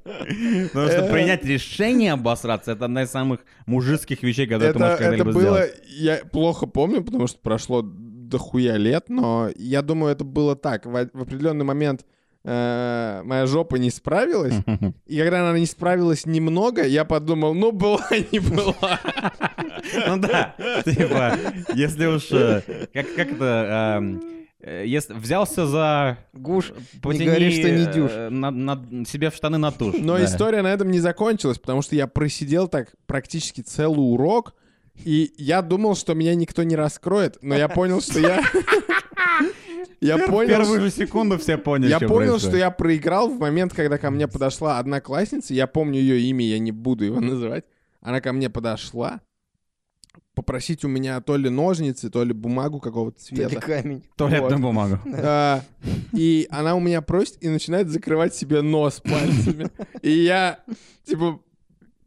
Потому 0.72 0.88
что 0.88 1.08
принять 1.12 1.44
решение 1.44 2.12
обосраться— 2.12 2.72
это 2.72 2.86
одна 2.86 3.02
из 3.02 3.10
самых 3.10 3.40
мужицких 3.66 4.22
вещей, 4.22 4.46
которые 4.46 4.72
ты 4.72 4.78
Это, 4.78 4.78
можешь 4.78 5.00
это 5.00 5.10
когда-либо 5.10 5.32
было... 5.32 5.42
сделать. 5.42 5.74
Я 5.88 6.16
плохо 6.30 6.66
помню, 6.66 7.02
потому 7.02 7.26
что 7.26 7.38
прошло 7.40 7.82
дохуя 7.82 8.78
лет, 8.78 9.08
но 9.08 9.50
я 9.56 9.82
думаю, 9.82 10.12
это 10.12 10.24
было 10.24 10.56
так. 10.56 10.86
В 10.86 10.96
определенный 10.96 11.64
момент 11.64 12.06
э, 12.44 13.22
моя 13.24 13.46
жопа 13.46 13.76
не 13.76 13.90
справилась, 13.90 14.54
и 15.06 15.18
когда 15.18 15.48
она 15.48 15.58
не 15.58 15.66
справилась 15.66 16.26
немного, 16.26 16.84
я 16.86 17.04
подумал, 17.04 17.54
ну, 17.54 17.72
была, 17.72 18.04
не 18.32 18.38
была. 18.38 19.00
Ну 20.06 20.16
да, 20.18 20.54
типа, 20.84 21.38
если 21.74 22.06
уж... 22.06 22.28
э, 22.30 22.62
Как, 22.92 23.14
как 23.14 23.32
это... 23.32 23.98
эм, 23.98 24.22
э, 24.60 24.84
Если 24.86 25.12
взялся 25.14 25.66
за... 25.66 26.18
Гуш, 26.32 26.72
потяни, 27.02 27.26
говори, 27.26 27.50
что 27.50 27.70
не 27.70 27.86
дюж. 27.92 28.10
э, 28.14 28.28
на- 28.30 28.50
на- 28.50 29.04
себе 29.06 29.30
в 29.30 29.34
штаны 29.34 29.58
на 29.58 29.70
тушь. 29.72 29.96
Но 29.98 30.16
да. 30.18 30.24
история 30.24 30.62
на 30.62 30.72
этом 30.72 30.90
не 30.90 31.00
закончилась, 31.00 31.58
потому 31.58 31.82
что 31.82 31.96
я 31.96 32.06
просидел 32.06 32.68
так 32.68 32.88
практически 33.06 33.60
целый 33.60 33.98
урок, 34.14 34.54
и 35.04 35.32
я 35.36 35.62
думал, 35.62 35.96
что 35.96 36.14
меня 36.14 36.34
никто 36.34 36.62
не 36.62 36.76
раскроет, 36.76 37.38
но 37.42 37.56
я 37.56 37.68
понял, 37.68 38.00
что 38.00 38.20
я... 38.20 38.42
Я 40.02 40.16
Пер- 40.18 40.30
понял, 40.30 40.48
Первую 40.48 40.80
же 40.80 40.90
секунду 40.90 41.38
все 41.38 41.56
поняли, 41.58 41.90
Я 41.90 41.98
что 41.98 42.08
понял, 42.08 42.30
происходит. 42.32 42.48
что 42.48 42.56
я 42.58 42.70
проиграл 42.70 43.28
в 43.28 43.38
момент, 43.38 43.72
когда 43.72 43.98
ко 43.98 44.10
мне 44.10 44.26
подошла 44.28 44.78
одноклассница. 44.78 45.54
Я 45.54 45.66
помню 45.66 46.00
ее 46.00 46.20
имя, 46.20 46.44
я 46.44 46.58
не 46.58 46.72
буду 46.72 47.04
его 47.04 47.20
называть. 47.20 47.64
Она 48.00 48.20
ко 48.20 48.32
мне 48.32 48.50
подошла 48.50 49.20
попросить 50.34 50.82
у 50.84 50.88
меня 50.88 51.20
то 51.20 51.36
ли 51.36 51.48
ножницы, 51.50 52.10
то 52.10 52.24
ли 52.24 52.32
бумагу 52.32 52.80
какого-то 52.80 53.20
цвета. 53.22 53.60
камень. 53.60 54.02
Туалетную 54.16 54.52
Вот. 54.58 54.60
бумагу. 54.62 54.98
А, 55.22 55.60
И 56.12 56.46
она 56.50 56.74
у 56.74 56.80
меня 56.80 57.02
просит 57.02 57.36
и 57.42 57.48
начинает 57.48 57.88
закрывать 57.88 58.34
себе 58.34 58.62
нос 58.62 59.00
пальцами. 59.04 59.68
И 60.00 60.10
я, 60.10 60.60
типа, 61.04 61.38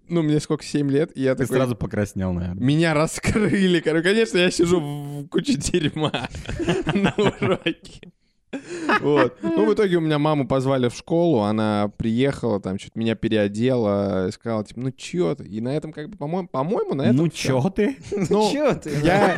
ну, 0.08 0.22
мне 0.22 0.40
сколько, 0.40 0.64
7 0.64 0.90
лет, 0.92 1.12
и 1.16 1.22
я 1.24 1.36
Ты 1.36 1.44
такой... 1.44 1.58
сразу 1.58 1.76
покраснел, 1.76 2.34
наверное. 2.34 2.64
Меня 2.64 2.94
раскрыли. 2.94 3.80
Короче, 3.80 4.04
конечно, 4.04 4.38
я 4.38 4.52
сижу 4.52 4.80
в 4.80 5.28
куче 5.28 5.54
дерьма 5.56 6.30
на 6.94 7.14
уроке. 7.18 8.12
Вот. 9.02 9.38
Ну, 9.42 9.66
в 9.70 9.74
итоге 9.74 9.98
у 9.98 10.02
меня 10.02 10.18
маму 10.18 10.48
позвали 10.48 10.88
в 10.88 10.94
школу, 10.96 11.42
она 11.42 11.92
приехала, 11.98 12.62
там, 12.62 12.80
что-то 12.80 12.98
меня 12.98 13.16
переодела, 13.16 14.30
и 14.30 14.32
сказала, 14.32 14.64
типа, 14.64 14.80
ну, 14.80 14.92
чё 14.92 15.36
ты? 15.36 15.44
И 15.46 15.60
на 15.60 15.76
этом, 15.76 15.92
как 15.92 16.10
бы, 16.10 16.18
по-моему, 16.18 16.48
по-моему, 16.48 16.94
на 16.94 17.02
этом 17.04 17.18
Ну 17.18 17.30
всё. 17.30 17.62
чё 17.62 17.70
ты? 17.70 17.98
Ну, 18.30 18.50
Чё 18.54 18.74
ты? 18.76 18.92
я, 19.04 19.38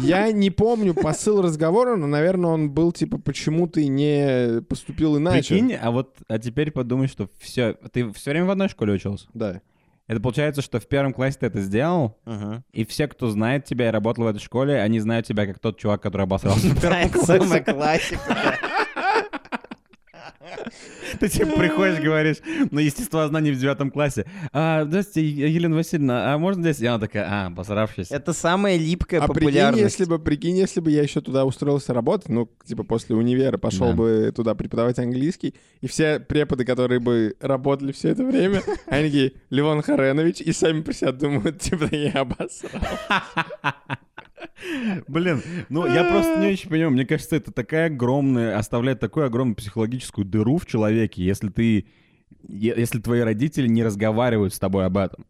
я 0.00 0.30
не 0.30 0.50
помню 0.50 0.94
посыл 0.94 1.42
разговора, 1.42 1.96
но, 1.96 2.06
наверное, 2.06 2.50
он 2.50 2.70
был, 2.70 2.92
типа, 2.92 3.18
почему 3.18 3.66
ты 3.66 3.88
не 3.88 4.62
поступил 4.62 5.18
иначе. 5.18 5.48
Прикинь, 5.56 5.74
а 5.74 5.90
вот 5.90 6.14
а 6.28 6.38
теперь 6.38 6.70
подумай, 6.70 7.08
что 7.08 7.28
все, 7.40 7.74
ты 7.92 8.12
все 8.12 8.30
время 8.30 8.46
в 8.46 8.50
одной 8.50 8.68
школе 8.68 8.92
учился. 8.92 9.26
Да. 9.34 9.60
Это 10.12 10.20
получается, 10.20 10.60
что 10.60 10.78
в 10.78 10.86
первом 10.86 11.14
классе 11.14 11.38
ты 11.40 11.46
это 11.46 11.62
сделал, 11.62 12.18
Мгм. 12.26 12.62
и 12.70 12.84
все, 12.84 13.08
кто 13.08 13.30
знает 13.30 13.64
тебя 13.64 13.88
и 13.88 13.90
работал 13.90 14.24
в 14.24 14.26
этой 14.26 14.40
школе, 14.40 14.78
они 14.78 15.00
знают 15.00 15.24
тебя 15.24 15.46
как 15.46 15.58
тот 15.58 15.78
чувак, 15.78 16.02
который 16.02 16.24
обосрался 16.24 16.66
в 16.66 16.78
первом 16.78 17.08
классе. 17.08 17.38
самая 17.40 17.64
классика. 17.64 18.58
Ты 21.20 21.28
типа 21.28 21.52
приходишь, 21.56 22.00
говоришь, 22.02 22.36
на 22.70 22.80
естествознании 22.80 23.52
в 23.52 23.58
девятом 23.58 23.90
классе. 23.90 24.26
А, 24.52 24.84
здравствуйте, 24.84 25.28
Елена 25.28 25.76
Васильевна, 25.76 26.34
а 26.34 26.38
можно 26.38 26.62
здесь? 26.62 26.80
И 26.80 26.86
она 26.86 26.98
такая, 26.98 27.26
а, 27.28 27.50
посравшись. 27.50 28.10
Это 28.10 28.32
самая 28.32 28.76
липкая 28.76 29.20
А 29.20 29.28
прикинь, 29.28 29.40
популярность. 29.48 29.82
если 29.82 30.04
бы, 30.04 30.18
прикинь, 30.18 30.56
если 30.56 30.80
бы 30.80 30.90
я 30.90 31.02
еще 31.02 31.20
туда 31.20 31.44
устроился 31.44 31.94
работать, 31.94 32.28
ну, 32.28 32.48
типа 32.64 32.82
после 32.84 33.14
универа 33.16 33.58
пошел 33.58 33.88
Да. 33.88 33.94
бы 33.94 34.32
туда 34.34 34.54
преподавать 34.54 34.98
английский, 34.98 35.54
и 35.80 35.86
все 35.86 36.18
преподы, 36.20 36.64
которые 36.64 37.00
бы 37.00 37.36
работали 37.40 37.92
все 37.92 38.08
это 38.10 38.24
время, 38.24 38.62
они 38.86 39.04
такие, 39.06 39.32
Левон 39.50 39.82
Харенович, 39.82 40.40
и 40.40 40.52
сами 40.52 40.80
про 40.82 40.92
себя 40.92 41.12
думают, 41.12 41.58
типа, 41.60 41.88
я 41.94 42.12
обосрал. 42.22 42.82
Блин, 45.08 45.42
ну 45.68 45.86
я 45.86 46.04
просто 46.04 46.38
не 46.40 46.52
очень 46.52 46.68
понимаю. 46.68 46.90
Мне 46.90 47.06
кажется, 47.06 47.36
это 47.36 47.52
такая 47.52 47.86
огромная, 47.86 48.58
оставляет 48.58 49.00
такую 49.00 49.26
огромную 49.26 49.56
психологическую 49.56 50.24
дыру 50.24 50.58
в 50.58 50.66
человеке, 50.66 51.24
если 51.24 51.48
ты, 51.48 51.86
если 52.48 53.00
твои 53.00 53.20
родители 53.20 53.68
не 53.68 53.82
разговаривают 53.82 54.54
с 54.54 54.58
тобой 54.58 54.86
об 54.86 54.98
этом. 54.98 55.26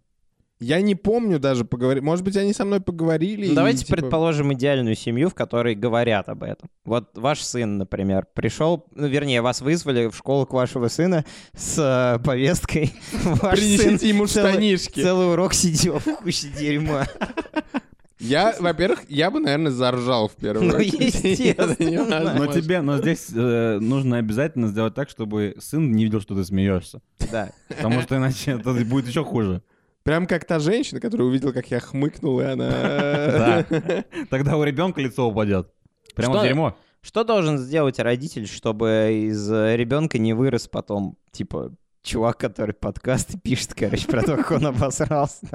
Я 0.63 0.81
не 0.81 0.95
помню 0.95 1.41
даже 1.41 1.65
поговорить. 1.65 2.05
Может 2.05 2.25
быть, 2.25 2.37
они 2.37 2.53
со 2.53 2.65
мной 2.65 2.81
поговорили. 2.81 3.47
Ну, 3.47 3.53
и, 3.53 3.55
давайте 3.57 3.85
типа, 3.85 3.97
предположим 3.97 4.53
идеальную 4.55 4.95
семью, 4.95 5.29
в 5.29 5.35
которой 5.35 5.75
говорят 5.75 6.29
об 6.29 6.45
этом. 6.45 6.71
Вот 6.85 7.19
ваш 7.19 7.43
сын, 7.43 7.79
например, 7.79 8.29
пришел, 8.33 8.87
ну, 8.95 9.09
вернее, 9.09 9.43
вас 9.43 9.61
вызвали 9.61 10.07
в 10.07 10.15
школу 10.17 10.47
к 10.47 10.53
вашего 10.53 10.87
сына 10.87 11.25
с 11.57 11.77
э, 11.79 12.25
повесткой. 12.25 12.93
Ваш 13.25 13.59
сын 13.59 13.79
Принесите 13.79 14.09
ему 14.09 14.27
целый- 14.29 14.53
штанишки. 14.53 15.03
Целый 15.03 15.33
урок 15.33 15.53
сидел 15.53 15.99
в 15.99 16.05
куче 16.05 16.49
дерьма. 16.57 17.07
Я, 18.23 18.55
во-первых, 18.59 19.01
я 19.09 19.31
бы, 19.31 19.41
наверное, 19.41 19.73
заржал 19.73 20.29
в 20.29 20.37
первую 20.37 20.69
Ну, 20.71 20.77
очередь. 20.77 21.15
естественно. 21.25 22.35
Но 22.35 22.47
тебе, 22.47 22.81
но 22.81 22.99
здесь 22.99 23.29
э, 23.35 23.79
нужно 23.81 24.19
обязательно 24.19 24.69
сделать 24.69 24.95
так, 24.95 25.11
чтобы 25.11 25.57
сын 25.59 25.91
не 25.93 26.05
видел, 26.05 26.21
что 26.21 26.35
ты 26.37 26.45
смеешься. 26.45 27.03
Да. 27.31 27.51
Потому 27.69 28.01
что 28.03 28.17
иначе 28.17 28.53
это 28.53 28.73
будет 28.85 29.09
еще 29.09 29.25
хуже. 29.25 29.63
Прям 30.05 30.27
как 30.27 30.45
та 30.45 30.59
женщина, 30.59 31.01
которая 31.01 31.29
увидела, 31.29 31.53
как 31.53 31.71
я 31.71 31.81
хмыкнул, 31.81 32.41
и 32.41 32.45
она... 32.45 32.69
Да. 32.71 34.05
Тогда 34.31 34.57
у 34.57 34.65
ребенка 34.65 35.01
лицо 35.01 35.29
упадет. 35.29 35.69
Прямо 36.15 36.35
Что? 36.35 36.45
дерьмо. 36.45 36.77
Что 37.03 37.25
должен 37.25 37.59
сделать 37.59 37.99
родитель, 37.99 38.47
чтобы 38.47 39.27
из 39.29 39.51
ребенка 39.51 40.19
не 40.19 40.33
вырос 40.35 40.69
потом, 40.69 41.17
типа, 41.33 41.73
чувак, 42.03 42.39
который 42.39 42.75
подкасты 42.75 43.39
пишет, 43.39 43.75
короче, 43.75 44.07
про 44.07 44.23
то, 44.23 44.37
как 44.37 44.51
он 44.51 44.67
обосрался. 44.67 45.47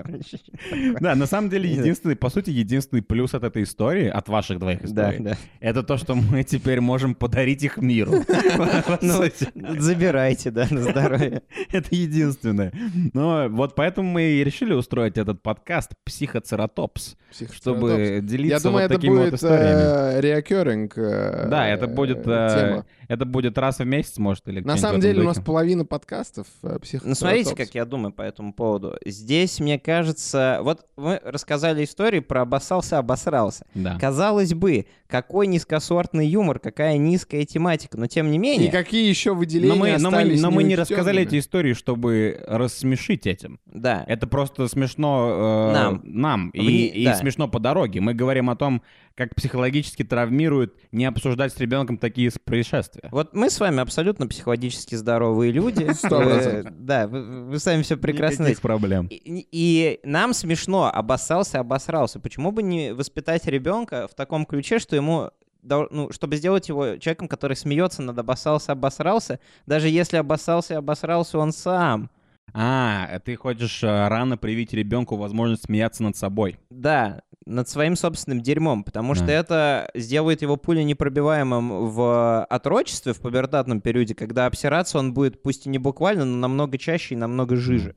Да, 0.99 1.15
на 1.15 1.25
самом 1.25 1.49
деле, 1.49 1.69
единственный, 1.69 2.15
по 2.15 2.29
сути, 2.29 2.49
единственный 2.49 3.01
плюс 3.01 3.33
от 3.33 3.43
этой 3.43 3.63
истории, 3.63 4.07
от 4.07 4.29
ваших 4.29 4.59
двоих 4.59 4.83
историй, 4.83 5.35
это 5.59 5.83
то, 5.83 5.97
что 5.97 6.15
мы 6.15 6.43
теперь 6.43 6.79
можем 6.81 7.15
подарить 7.15 7.63
их 7.63 7.77
миру. 7.77 8.13
Ну, 9.01 9.23
забирайте, 9.79 10.51
да, 10.51 10.67
на 10.69 10.81
здоровье. 10.81 11.41
Это 11.71 11.95
единственное. 11.95 12.71
Но 13.13 13.47
вот 13.49 13.75
поэтому 13.75 14.09
мы 14.09 14.23
и 14.23 14.43
решили 14.43 14.73
устроить 14.73 15.17
этот 15.17 15.41
подкаст 15.41 15.91
«Психоцератопс», 16.05 17.15
чтобы 17.51 18.19
делиться 18.23 18.69
вот 18.69 18.87
такими 18.87 19.15
вот 19.15 19.19
будет 19.25 19.33
историями. 19.35 20.21
реокеринг 20.21 20.97
э, 20.97 21.47
Да, 21.49 21.67
это 21.67 21.87
будет, 21.87 22.19
э, 22.25 22.49
тема. 22.55 22.85
Это 23.07 23.25
будет 23.25 23.57
раз 23.57 23.79
в 23.79 23.85
месяц, 23.85 24.17
может, 24.17 24.47
или 24.47 24.61
На 24.61 24.77
самом 24.77 25.01
деле 25.01 25.21
у 25.21 25.25
нас 25.25 25.39
половина 25.39 25.85
подкаста 25.85 26.36
подкастов 26.37 26.47
э, 26.63 26.99
Ну, 27.03 27.15
смотрите, 27.15 27.55
как 27.55 27.73
я 27.75 27.85
думаю 27.85 28.11
по 28.11 28.21
этому 28.21 28.53
поводу. 28.53 28.95
Здесь, 29.05 29.59
мне 29.59 29.79
кажется, 29.79 30.59
вот 30.61 30.85
мы 30.95 31.19
рассказали 31.23 31.83
историю 31.83 32.23
про 32.23 32.41
обоссался, 32.41 32.97
обосрался. 32.97 33.65
Да. 33.73 33.97
Казалось 33.99 34.53
бы, 34.53 34.85
какой 35.07 35.47
низкосортный 35.47 36.27
юмор, 36.27 36.59
какая 36.59 36.97
низкая 36.97 37.45
тематика, 37.45 37.97
но 37.97 38.07
тем 38.07 38.29
не 38.29 38.37
И 38.37 38.39
менее... 38.39 38.71
какие 38.71 39.07
еще 39.07 39.33
выделения 39.33 39.73
Но 39.73 39.79
мы, 39.79 39.97
но 39.97 40.11
мы, 40.11 40.17
остались 40.17 40.41
но 40.41 40.51
мы 40.51 40.63
не 40.63 40.75
рассказали 40.75 41.23
эти 41.23 41.39
истории, 41.39 41.73
чтобы 41.73 42.43
рассмешить 42.47 43.25
этим. 43.27 43.59
Да, 43.65 44.03
Это 44.07 44.27
просто 44.27 44.67
смешно 44.67 45.69
э, 45.69 45.73
Нам. 45.73 46.01
нам 46.03 46.49
и, 46.49 46.59
Вне- 46.59 46.87
и 46.89 47.05
да. 47.05 47.15
смешно 47.15 47.47
по 47.47 47.59
дороге. 47.59 48.01
Мы 48.01 48.13
говорим 48.13 48.49
о 48.49 48.55
том, 48.55 48.81
как 49.15 49.33
психологически 49.33 50.03
травмирует 50.03 50.75
не 50.91 51.05
обсуждать 51.05 51.51
с 51.51 51.57
ребенком 51.57 51.97
такие 51.97 52.31
происшествия. 52.45 53.09
Вот 53.11 53.33
мы 53.33 53.49
с 53.49 53.59
вами 53.59 53.79
абсолютно 53.79 54.27
психологически 54.27 54.93
здоровые 54.93 55.51
люди. 55.51 55.91
Вы- 56.27 56.33
процентов. 56.35 56.73
Да, 56.77 57.07
вы, 57.07 57.45
вы 57.45 57.59
сами 57.59 57.81
все 57.81 57.97
прекрасно 57.97 58.43
Никаких 58.43 58.61
проблем. 58.61 59.07
И, 59.09 59.47
и 59.51 59.99
нам 60.03 60.33
смешно, 60.33 60.91
обоссался, 60.93 61.59
обосрался. 61.59 62.19
Почему 62.19 62.51
бы 62.51 62.63
не 62.63 62.93
воспитать 62.93 63.45
ребенка 63.45 64.07
в 64.07 64.15
таком 64.15 64.45
ключе, 64.45 64.79
что 64.79 64.95
ему 64.95 65.31
ну, 65.63 66.11
чтобы 66.11 66.37
сделать 66.37 66.69
его 66.69 66.97
человеком, 66.97 67.27
который 67.27 67.57
смеется 67.57 68.01
над 68.01 68.17
обоссался, 68.17 68.71
обосрался, 68.71 69.39
даже 69.65 69.89
если 69.89 70.17
обоссался, 70.17 70.77
обосрался 70.77 71.39
он 71.39 71.51
сам. 71.51 72.09
А, 72.53 73.19
ты 73.25 73.35
хочешь 73.35 73.83
э, 73.83 74.07
рано 74.07 74.37
привить 74.37 74.73
ребенку 74.73 75.17
возможность 75.17 75.65
смеяться 75.65 76.03
над 76.03 76.15
собой. 76.15 76.57
Да, 76.69 77.21
над 77.47 77.69
своим 77.69 77.95
собственным 77.95 78.41
дерьмом, 78.41 78.83
потому 78.83 79.15
что 79.15 79.25
Да. 79.27 79.33
это 79.33 79.91
сделает 79.95 80.41
его 80.41 80.57
пулю 80.57 80.81
непробиваемым 80.83 81.87
в 81.89 82.43
отрочестве, 82.45 83.13
в 83.13 83.19
пубертатном 83.19 83.81
периоде, 83.81 84.13
когда 84.15 84.45
обсираться 84.45 84.99
он 84.99 85.13
будет, 85.13 85.41
пусть 85.41 85.65
и 85.65 85.69
не 85.69 85.77
буквально, 85.77 86.25
но 86.25 86.37
намного 86.37 86.77
чаще 86.77 87.15
и 87.15 87.17
намного 87.17 87.55
жиже, 87.55 87.95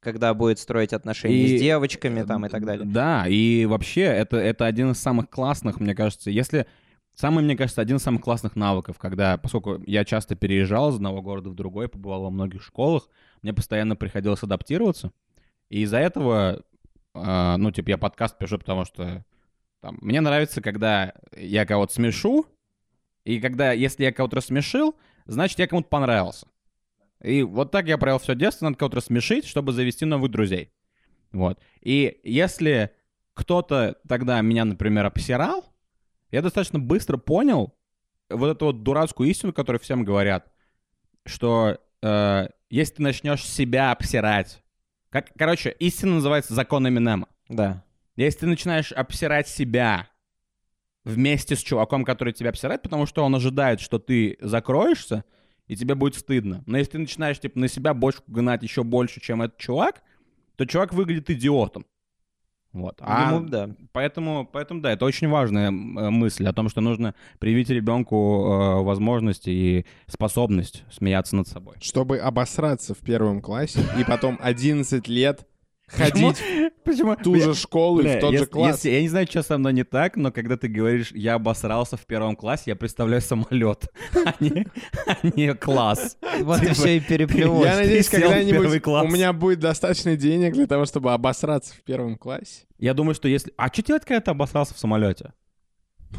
когда 0.00 0.32
будет 0.34 0.58
строить 0.58 0.92
отношения 0.92 1.44
И- 1.44 1.58
с 1.58 1.60
девочками 1.60 2.22
там 2.22 2.46
и 2.46 2.48
так 2.48 2.64
далее. 2.64 2.86
Да, 2.86 3.26
и 3.26 3.66
вообще 3.66 4.02
это, 4.02 4.36
это 4.36 4.66
один 4.66 4.92
из 4.92 4.98
самых 4.98 5.28
классных, 5.28 5.80
мне 5.80 5.94
кажется, 5.94 6.30
если... 6.30 6.66
Самый, 7.16 7.44
мне 7.44 7.56
кажется, 7.56 7.80
один 7.80 7.98
из 7.98 8.02
самых 8.02 8.22
классных 8.22 8.56
навыков, 8.56 8.98
когда, 8.98 9.38
поскольку 9.38 9.80
я 9.86 10.04
часто 10.04 10.34
переезжал 10.34 10.90
из 10.90 10.96
одного 10.96 11.22
города 11.22 11.48
в 11.48 11.54
другой, 11.54 11.88
побывал 11.88 12.22
во 12.24 12.30
многих 12.30 12.60
школах, 12.60 13.08
мне 13.40 13.54
постоянно 13.54 13.94
приходилось 13.94 14.42
адаптироваться, 14.42 15.12
и 15.68 15.82
из-за 15.82 15.98
этого, 15.98 16.62
э, 17.14 17.56
ну, 17.56 17.70
типа, 17.70 17.90
я 17.90 17.98
подкаст 17.98 18.38
пишу, 18.38 18.58
потому 18.58 18.84
что 18.84 19.24
там, 19.80 19.98
мне 20.00 20.20
нравится, 20.20 20.60
когда 20.60 21.14
я 21.36 21.66
кого-то 21.66 21.92
смешу, 21.92 22.46
и 23.24 23.40
когда, 23.40 23.72
если 23.72 24.04
я 24.04 24.12
кого-то 24.12 24.36
рассмешил, 24.36 24.96
значит, 25.26 25.58
я 25.58 25.66
кому-то 25.66 25.88
понравился. 25.88 26.46
И 27.22 27.42
вот 27.42 27.70
так 27.70 27.86
я 27.86 27.98
провел 27.98 28.18
все 28.18 28.34
детство, 28.34 28.66
надо 28.66 28.76
кого-то 28.76 28.96
рассмешить, 28.96 29.46
чтобы 29.46 29.72
завести 29.72 30.04
новых 30.04 30.30
друзей. 30.30 30.72
Вот. 31.32 31.58
И 31.80 32.20
если 32.22 32.90
кто-то 33.34 33.96
тогда 34.08 34.40
меня, 34.40 34.64
например, 34.64 35.06
обсирал, 35.06 35.64
я 36.30 36.42
достаточно 36.42 36.78
быстро 36.78 37.16
понял 37.16 37.74
вот 38.30 38.56
эту 38.56 38.66
вот 38.66 38.82
дурацкую 38.82 39.30
истину, 39.30 39.52
которую 39.52 39.80
всем 39.80 40.04
говорят, 40.04 40.52
что 41.26 41.78
э, 42.02 42.48
если 42.70 42.94
ты 42.94 43.02
начнешь 43.02 43.44
себя 43.44 43.92
обсирать, 43.92 44.63
как, 45.14 45.30
короче, 45.38 45.70
истина 45.78 46.16
называется 46.16 46.54
закон 46.54 46.88
Эминема. 46.88 47.28
Да. 47.48 47.84
Если 48.16 48.40
ты 48.40 48.46
начинаешь 48.46 48.90
обсирать 48.90 49.46
себя 49.46 50.08
вместе 51.04 51.54
с 51.54 51.60
чуваком, 51.60 52.04
который 52.04 52.32
тебя 52.32 52.50
обсирает, 52.50 52.82
потому 52.82 53.06
что 53.06 53.22
он 53.22 53.32
ожидает, 53.32 53.78
что 53.78 54.00
ты 54.00 54.36
закроешься, 54.40 55.22
и 55.68 55.76
тебе 55.76 55.94
будет 55.94 56.16
стыдно. 56.16 56.64
Но 56.66 56.78
если 56.78 56.90
ты 56.90 56.98
начинаешь 56.98 57.38
типа, 57.38 57.60
на 57.60 57.68
себя 57.68 57.94
бочку 57.94 58.24
гнать 58.26 58.64
еще 58.64 58.82
больше, 58.82 59.20
чем 59.20 59.42
этот 59.42 59.56
чувак, 59.56 60.02
то 60.56 60.66
чувак 60.66 60.92
выглядит 60.92 61.30
идиотом. 61.30 61.86
Вот. 62.74 62.96
А 63.00 63.32
Ему, 63.32 63.48
да. 63.48 63.70
поэтому, 63.92 64.48
поэтому, 64.52 64.80
да, 64.80 64.90
это 64.92 65.04
очень 65.04 65.28
важная 65.28 65.68
э, 65.68 65.70
мысль 65.70 66.44
о 66.46 66.52
том, 66.52 66.68
что 66.68 66.80
нужно 66.80 67.14
привить 67.38 67.70
ребенку 67.70 68.16
э, 68.16 68.82
возможность 68.82 69.46
и 69.46 69.86
способность 70.08 70.82
смеяться 70.90 71.36
над 71.36 71.46
собой. 71.46 71.76
Чтобы 71.80 72.18
обосраться 72.18 72.92
в 72.92 72.98
первом 72.98 73.40
классе 73.40 73.80
и 73.96 74.02
потом 74.02 74.38
11 74.42 75.06
лет? 75.06 75.46
Ходить 75.86 76.42
Почему? 76.84 77.12
в 77.12 77.16
ту 77.16 77.36
же 77.36 77.54
школу 77.54 78.00
и 78.00 78.06
в 78.16 78.20
тот 78.20 78.36
же 78.36 78.46
класс. 78.46 78.76
если- 78.84 78.90
я 78.90 79.02
не 79.02 79.08
знаю, 79.08 79.26
что 79.26 79.42
со 79.42 79.58
мной 79.58 79.72
не 79.72 79.84
так, 79.84 80.16
но 80.16 80.32
когда 80.32 80.56
ты 80.56 80.68
говоришь, 80.68 81.12
я 81.12 81.34
обосрался 81.34 81.96
в 81.96 82.06
первом 82.06 82.36
классе, 82.36 82.64
я 82.66 82.76
представляю 82.76 83.20
самолет, 83.22 83.88
а 84.14 84.34
не, 84.40 84.66
а 85.06 85.16
не 85.22 85.54
класс. 85.54 86.16
Вот 86.40 86.62
и 86.62 86.68
все 86.72 86.96
и 86.96 87.00
переплелось. 87.00 87.66
Я 87.66 87.76
надеюсь, 87.76 88.08
когда-нибудь 88.10 88.86
у 88.86 89.08
меня 89.08 89.32
будет 89.32 89.60
достаточно 89.60 90.16
денег 90.16 90.54
для 90.54 90.66
того, 90.66 90.84
чтобы 90.84 91.12
обосраться 91.12 91.74
в 91.74 91.82
первом 91.82 92.16
классе. 92.16 92.64
Я 92.78 92.94
думаю, 92.94 93.14
что 93.14 93.28
если... 93.28 93.52
А 93.56 93.68
что 93.68 93.82
делать, 93.82 94.04
когда 94.04 94.20
ты 94.20 94.30
обосрался 94.30 94.74
в 94.74 94.78
самолете? 94.78 95.32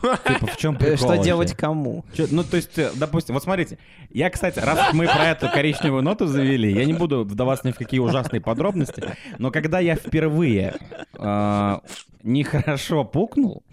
Типа, 0.02 0.48
в 0.48 0.58
чем 0.58 0.76
Э, 0.76 0.78
прикол 0.78 0.98
Что 0.98 1.16
делать 1.24 1.54
кому? 1.54 2.06
Ну, 2.32 2.44
то 2.44 2.58
есть, 2.58 2.78
э, 2.78 2.92
допустим, 2.96 3.34
вот 3.34 3.44
смотрите, 3.44 3.78
я, 4.12 4.30
кстати, 4.30 4.60
раз 4.60 4.94
мы 4.94 5.06
про 5.06 5.30
эту 5.30 5.50
коричневую 5.50 6.04
ноту 6.04 6.28
завели, 6.28 6.72
я 6.72 6.86
не 6.86 6.94
буду 6.94 7.24
вдаваться 7.24 7.68
ни 7.68 7.72
в 7.72 7.76
какие 7.78 8.00
ужасные 8.00 8.42
подробности, 8.42 9.16
но 9.38 9.52
когда 9.52 9.80
я 9.80 9.96
впервые 9.96 10.76
э, 11.18 11.80
нехорошо 12.24 13.04
пукнул, 13.06 13.64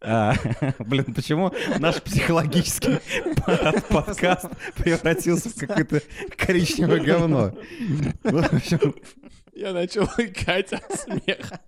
а, 0.00 0.34
блин, 0.78 1.12
почему 1.14 1.52
наш 1.78 2.00
психологический 2.02 2.98
под- 3.44 3.86
подкаст 3.88 4.46
превратился 4.76 5.50
в 5.50 5.54
какое-то 5.54 6.00
коричневое 6.36 7.00
говно? 7.00 7.52
Я 9.54 9.72
начал 9.72 10.04
икать 10.18 10.72
от 10.72 11.00
смеха. 11.00 11.60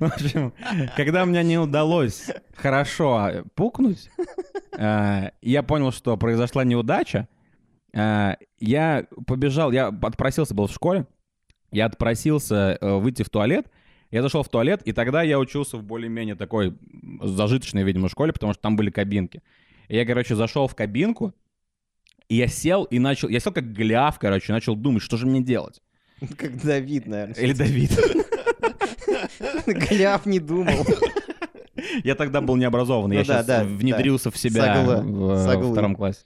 В 0.00 0.04
общем, 0.04 0.52
когда 0.96 1.24
мне 1.24 1.42
не 1.42 1.58
удалось 1.58 2.30
хорошо 2.56 3.44
пукнуть, 3.54 4.10
э, 4.76 5.30
я 5.42 5.62
понял, 5.62 5.92
что 5.92 6.16
произошла 6.16 6.64
неудача. 6.64 7.28
э, 7.92 8.34
Я 8.60 9.06
побежал, 9.26 9.72
я 9.72 9.88
отпросился, 9.88 10.54
был 10.54 10.66
в 10.66 10.72
школе, 10.72 11.06
я 11.70 11.86
отпросился 11.86 12.78
э, 12.80 12.96
выйти 12.98 13.22
в 13.22 13.30
туалет, 13.30 13.70
я 14.10 14.22
зашел 14.22 14.42
в 14.42 14.48
туалет, 14.48 14.82
и 14.84 14.92
тогда 14.92 15.22
я 15.22 15.38
учился 15.38 15.76
в 15.76 15.82
более-менее 15.84 16.34
такой 16.34 16.76
зажиточной, 17.22 17.82
видимо, 17.82 18.08
школе, 18.08 18.32
потому 18.32 18.52
что 18.54 18.62
там 18.62 18.76
были 18.76 18.90
кабинки. 18.90 19.42
И 19.88 19.96
я, 19.96 20.06
короче, 20.06 20.34
зашел 20.34 20.66
в 20.66 20.74
кабинку, 20.74 21.34
и 22.28 22.36
я 22.36 22.46
сел 22.46 22.84
и 22.84 22.98
начал, 22.98 23.28
я 23.28 23.40
сел 23.40 23.52
как 23.52 23.72
гляв, 23.72 24.18
короче, 24.18 24.52
начал 24.52 24.76
думать, 24.76 25.02
что 25.02 25.16
же 25.16 25.26
мне 25.26 25.42
делать. 25.42 25.82
Как 26.36 26.62
Давид, 26.62 27.06
наверное. 27.06 27.34
Или 27.34 27.52
Давид. 27.52 27.90
Гляв 29.66 30.26
не 30.26 30.40
думал. 30.40 30.84
Я 32.04 32.14
тогда 32.14 32.40
был 32.40 32.56
необразованный, 32.56 33.16
Ну 33.16 33.22
я 33.22 33.26
да, 33.26 33.34
сейчас 33.34 33.46
да, 33.46 33.64
внедрился 33.64 34.30
в 34.30 34.36
себя 34.36 34.84
Согла- 34.84 35.02
в 35.02 35.68
э, 35.68 35.72
втором 35.72 35.94
классе. 35.94 36.24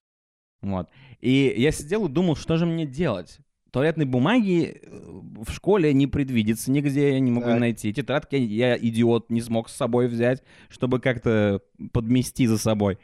Вот. 0.63 0.89
И 1.21 1.55
я 1.57 1.73
сидел 1.73 2.07
и 2.07 2.09
думал, 2.09 2.37
что 2.37 2.57
же 2.57 2.67
мне 2.67 2.87
делать. 2.87 3.39
Туалетной 3.71 4.05
бумаги 4.07 4.81
э, 4.83 5.21
в 5.47 5.51
школе 5.53 5.93
не 5.95 6.07
предвидится 6.07 6.71
нигде, 6.71 7.13
я 7.13 7.21
не 7.21 7.31
могу 7.31 7.47
Так. 7.47 7.61
найти. 7.61 7.93
Тетрадки 7.93 8.37
я, 8.37 8.71
я, 8.75 8.79
идиот, 8.79 9.31
не 9.31 9.41
смог 9.41 9.69
с 9.69 9.75
собой 9.75 10.09
взять, 10.09 10.43
чтобы 10.69 11.01
как-то 11.01 11.61
подмести 11.93 12.47
за 12.47 12.59
собой. 12.59 12.99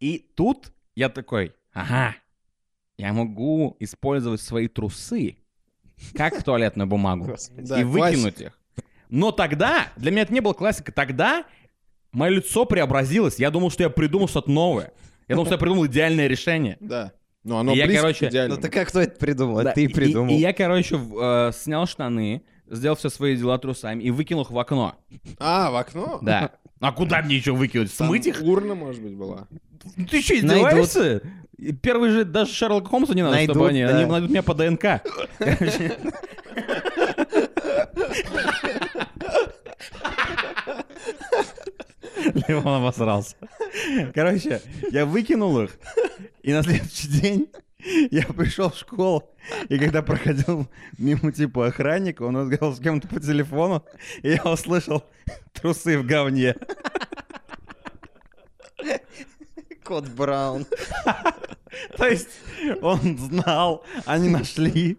И 0.00 0.30
тут 0.36 0.72
я 0.94 1.08
такой, 1.08 1.52
ага, 1.72 2.14
я 2.98 3.12
могу 3.12 3.76
использовать 3.80 4.40
свои 4.40 4.68
трусы 4.68 5.37
как 6.14 6.42
туалетную 6.42 6.86
бумагу 6.86 7.34
и 7.76 7.84
выкинуть 7.84 8.40
их. 8.40 8.58
Но 9.08 9.32
тогда, 9.32 9.88
для 9.96 10.10
меня 10.10 10.22
это 10.22 10.34
не 10.34 10.40
было 10.40 10.52
классика, 10.52 10.92
тогда 10.92 11.44
мое 12.12 12.30
лицо 12.30 12.64
преобразилось. 12.66 13.38
Я 13.38 13.50
думал, 13.50 13.70
что 13.70 13.82
я 13.82 13.90
придумал 13.90 14.28
что-то 14.28 14.50
новое. 14.50 14.92
Я 15.28 15.34
думал, 15.34 15.46
что 15.46 15.54
я 15.54 15.58
придумал 15.58 15.86
идеальное 15.86 16.26
решение. 16.26 16.76
Да. 16.80 17.12
Ну, 17.44 17.56
оно 17.56 17.72
Я, 17.72 17.86
короче, 17.90 18.26
к 18.26 18.30
идеальному. 18.30 18.60
Ну 18.60 18.62
ты 18.62 18.70
как 18.70 18.88
кто 18.88 19.00
это 19.00 19.18
придумал? 19.18 19.62
Да, 19.62 19.72
Ты 19.72 19.84
и- 19.84 19.88
придумал. 19.88 20.34
И, 20.34 20.36
и 20.36 20.40
я, 20.40 20.52
короче, 20.52 20.96
в- 20.96 21.48
э, 21.48 21.52
снял 21.52 21.86
штаны, 21.86 22.42
сделал 22.66 22.96
все 22.96 23.08
свои 23.08 23.36
дела 23.36 23.56
трусами 23.58 24.02
и 24.02 24.10
выкинул 24.10 24.42
их 24.42 24.50
в 24.50 24.58
окно. 24.58 24.96
А, 25.38 25.70
в 25.70 25.76
окно? 25.76 26.18
Да. 26.20 26.52
А 26.80 26.92
куда 26.92 27.22
мне 27.22 27.36
еще 27.36 27.52
выкинуть? 27.52 27.96
Там 27.96 28.08
Смыть 28.08 28.26
их? 28.26 28.40
Урна, 28.42 28.74
может 28.74 29.02
быть, 29.02 29.14
была. 29.14 29.46
Ты 30.10 30.20
что, 30.22 30.38
издеваешься? 30.38 31.22
Первый 31.82 32.10
же 32.10 32.24
даже 32.24 32.52
Шерлока 32.52 32.88
Холмса 32.88 33.14
не 33.14 33.22
надо, 33.22 33.34
Найдут, 33.34 33.56
чтобы 33.56 33.68
они, 33.70 33.82
да. 33.82 33.96
они 33.96 34.06
найдут 34.06 34.30
меня 34.30 34.42
по 34.44 34.54
ДНК. 34.54 35.02
Леон 42.48 42.66
обосрался. 42.66 43.36
Короче, 44.14 44.60
я 44.90 45.06
выкинул 45.06 45.60
их, 45.60 45.78
и 46.42 46.52
на 46.52 46.62
следующий 46.62 47.08
день 47.08 47.48
я 48.10 48.24
пришел 48.26 48.70
в 48.70 48.76
школу, 48.76 49.30
и 49.68 49.78
когда 49.78 50.02
проходил 50.02 50.68
мимо 50.98 51.32
типа 51.32 51.68
охранника, 51.68 52.22
он 52.22 52.36
разговаривал 52.36 52.74
с 52.74 52.80
кем-то 52.80 53.08
по 53.08 53.20
телефону, 53.20 53.84
и 54.22 54.30
я 54.30 54.42
услышал 54.44 55.04
трусы 55.60 55.98
в 55.98 56.06
говне. 56.06 56.54
Кот 59.84 60.08
Браун. 60.08 60.66
То 61.96 62.06
есть 62.06 62.28
он 62.82 63.18
знал, 63.18 63.84
они 64.04 64.28
нашли, 64.28 64.98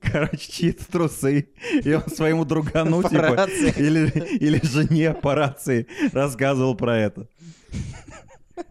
короче, 0.00 0.50
чьи-то 0.50 0.90
трусы, 0.90 1.48
и 1.84 1.92
он 1.92 2.06
своему 2.08 2.44
другану, 2.44 3.02
По 3.02 3.08
типа, 3.08 3.36
рации. 3.36 3.74
или, 3.76 4.08
или 4.38 4.60
жене 4.64 5.14
по 5.14 5.34
рации 5.34 5.86
рассказывал 6.12 6.74
про 6.74 6.98
это. 6.98 7.28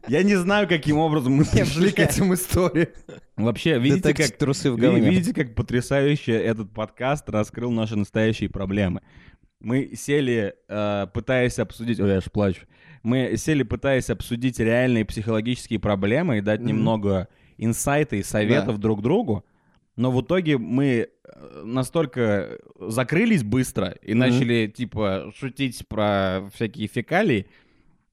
Я 0.08 0.24
не 0.24 0.36
знаю, 0.36 0.68
каким 0.68 0.98
образом 0.98 1.34
мы 1.34 1.46
пришли 1.46 1.92
к 1.92 2.00
этим 2.00 2.34
историям. 2.34 2.90
Вообще, 3.36 3.80
видите, 3.80 4.14
как 4.14 4.32
трусы 4.38 4.72
в 4.72 4.78
говне. 4.78 5.10
Видите, 5.10 5.34
как 5.34 5.56
потрясающе 5.56 6.34
этот 6.34 6.72
подкаст 6.74 7.30
раскрыл 7.30 7.72
наши 7.72 7.96
настоящие 7.96 8.50
проблемы. 8.50 9.02
Мы 9.64 9.94
сели, 9.96 10.54
э, 10.68 11.08
пытаясь 11.14 11.58
обсудить... 11.58 12.00
Ой, 12.00 12.10
я 12.10 12.18
аж 12.18 12.26
плачу. 12.32 12.66
Мы 13.02 13.36
сели, 13.38 13.64
пытаясь 13.64 14.10
обсудить 14.10 14.60
реальные 14.60 15.06
психологические 15.06 15.80
проблемы 15.80 16.38
и 16.38 16.42
дать 16.42 16.60
Мгм. 16.60 16.68
немного 16.70 17.28
инсайта 17.58 18.18
и 18.18 18.24
советов 18.24 18.78
друг 18.78 19.02
другу. 19.02 19.46
Но 19.96 20.12
в 20.12 20.22
итоге 20.22 20.58
мы 20.58 21.08
э, 21.24 21.62
настолько 21.64 22.60
закрылись 22.80 23.44
быстро 23.44 23.96
и 24.02 24.12
Мгм. 24.12 24.20
начали, 24.20 24.68
типа, 24.68 25.32
шутить 25.36 25.88
про 25.88 26.50
всякие 26.54 26.88
фекалии, 26.88 27.48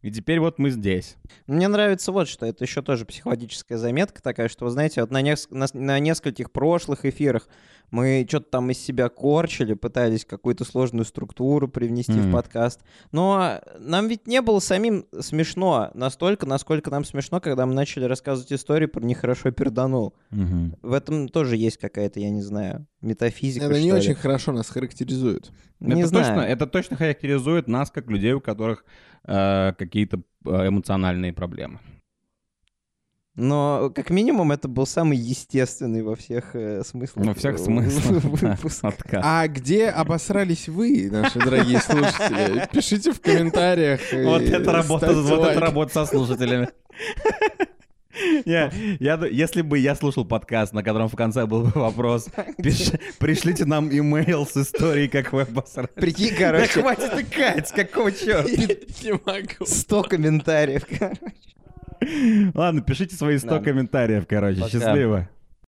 и 0.03 0.11
теперь 0.11 0.41
вот 0.41 0.59
мы 0.59 0.71
здесь. 0.71 1.17
Мне 1.47 1.69
нравится 1.69 2.11
вот 2.13 2.27
что. 2.29 2.47
Это 2.47 2.65
еще 2.65 2.81
тоже 2.81 3.05
психологическая 3.05 3.77
заметка 3.77 4.23
такая, 4.23 4.49
что, 4.49 4.65
вы 4.65 4.71
знаете, 4.71 5.01
вот 5.03 5.11
на, 5.11 5.21
нес- 5.21 5.49
на, 5.51 5.67
на 5.75 5.99
нескольких 5.99 6.53
прошлых 6.53 7.05
эфирах 7.05 7.49
мы 7.91 8.25
что-то 8.29 8.51
там 8.51 8.71
из 8.71 8.79
себя 8.79 9.09
корчили, 9.09 9.75
пытались 9.75 10.25
какую-то 10.25 10.65
сложную 10.65 11.05
структуру 11.05 11.69
привнести 11.69 12.13
Мгм. 12.13 12.29
в 12.31 12.33
подкаст. 12.33 12.81
Но 13.13 13.61
нам 13.79 14.09
ведь 14.09 14.27
не 14.27 14.41
было 14.43 14.59
самим 14.61 15.07
смешно 15.21 15.91
настолько, 15.95 16.47
насколько 16.47 16.91
нам 16.91 17.05
смешно, 17.05 17.41
когда 17.41 17.67
мы 17.67 17.75
начали 17.75 18.05
рассказывать 18.05 18.53
истории 18.53 18.87
про 18.87 19.03
«Нехорошо 19.05 19.51
перданул». 19.51 20.15
В 20.31 20.93
этом 20.93 21.29
тоже 21.29 21.57
есть 21.57 21.79
какая-то, 21.79 22.21
я 22.21 22.31
не 22.31 22.43
знаю, 22.43 22.87
метафизика, 23.01 23.67
Это 23.67 23.81
не 23.81 23.87
ли. 23.87 23.93
очень 23.93 24.15
хорошо 24.15 24.53
нас 24.53 24.69
характеризует. 24.69 25.51
Не 25.81 26.01
это, 26.01 26.09
знаю. 26.09 26.27
Точно, 26.27 26.41
это 26.43 26.67
точно 26.67 26.97
характеризует 26.97 27.67
нас 27.69 27.91
как 27.91 28.09
людей, 28.11 28.33
у 28.33 28.41
которых 28.41 28.85
э, 29.25 29.73
какие-то 29.79 30.21
э, 30.45 30.69
эмоциональные 30.69 31.33
проблемы. 31.33 31.81
Но, 33.41 33.91
как 33.95 34.11
минимум, 34.11 34.53
это 34.53 34.69
был 34.69 34.87
самый 34.87 35.17
естественный 35.17 36.03
во 36.03 36.15
всех 36.15 36.55
э, 36.55 36.83
смыслах. 36.85 37.25
Во 37.25 37.33
всех 37.33 37.55
э, 37.55 37.59
смыслах. 37.59 38.23
выпуск. 38.23 38.83
Подкаст. 38.83 39.25
А 39.25 39.49
где 39.49 39.89
обосрались 39.89 40.69
вы, 40.69 41.09
наши 41.11 41.39
дорогие 41.39 41.81
слушатели? 41.81 42.69
Пишите 42.71 43.13
в 43.13 43.21
комментариях. 43.21 44.01
Вот 44.13 44.43
это 44.43 44.73
работа, 44.73 45.15
вот 45.15 45.49
это 45.49 45.59
работа 45.59 45.93
со 45.95 46.05
слушателями. 46.05 46.69
Я, 48.45 48.71
если 49.31 49.63
бы 49.63 49.79
я 49.79 49.95
слушал 49.95 50.27
подкаст, 50.27 50.75
на 50.75 50.83
котором 50.83 51.09
в 51.09 51.17
конце 51.17 51.47
был 51.47 51.63
бы 51.63 51.81
вопрос, 51.81 52.29
пиш- 52.59 53.01
пришлите 53.19 53.65
нам 53.65 53.89
имейл 53.89 54.47
с 54.47 54.55
историей, 54.59 55.09
как 55.09 55.33
вы 55.33 55.43
обосрались. 55.43 55.89
Прикинь, 55.95 56.35
Да 56.39 56.51
короче, 56.51 56.83
хватит 56.83 57.19
икать, 57.19 57.73
какого 57.73 58.13
черта? 58.13 58.51
Не 59.03 59.13
могу. 59.13 59.65
100 59.65 60.03
комментариев. 60.03 60.83
Ладно, 62.55 62.81
пишите 62.83 63.15
свои 63.17 63.39
100 63.39 63.49
Да. 63.49 63.59
комментариев, 63.61 64.25
короче. 64.29 64.61
Счастливо. 64.69 65.29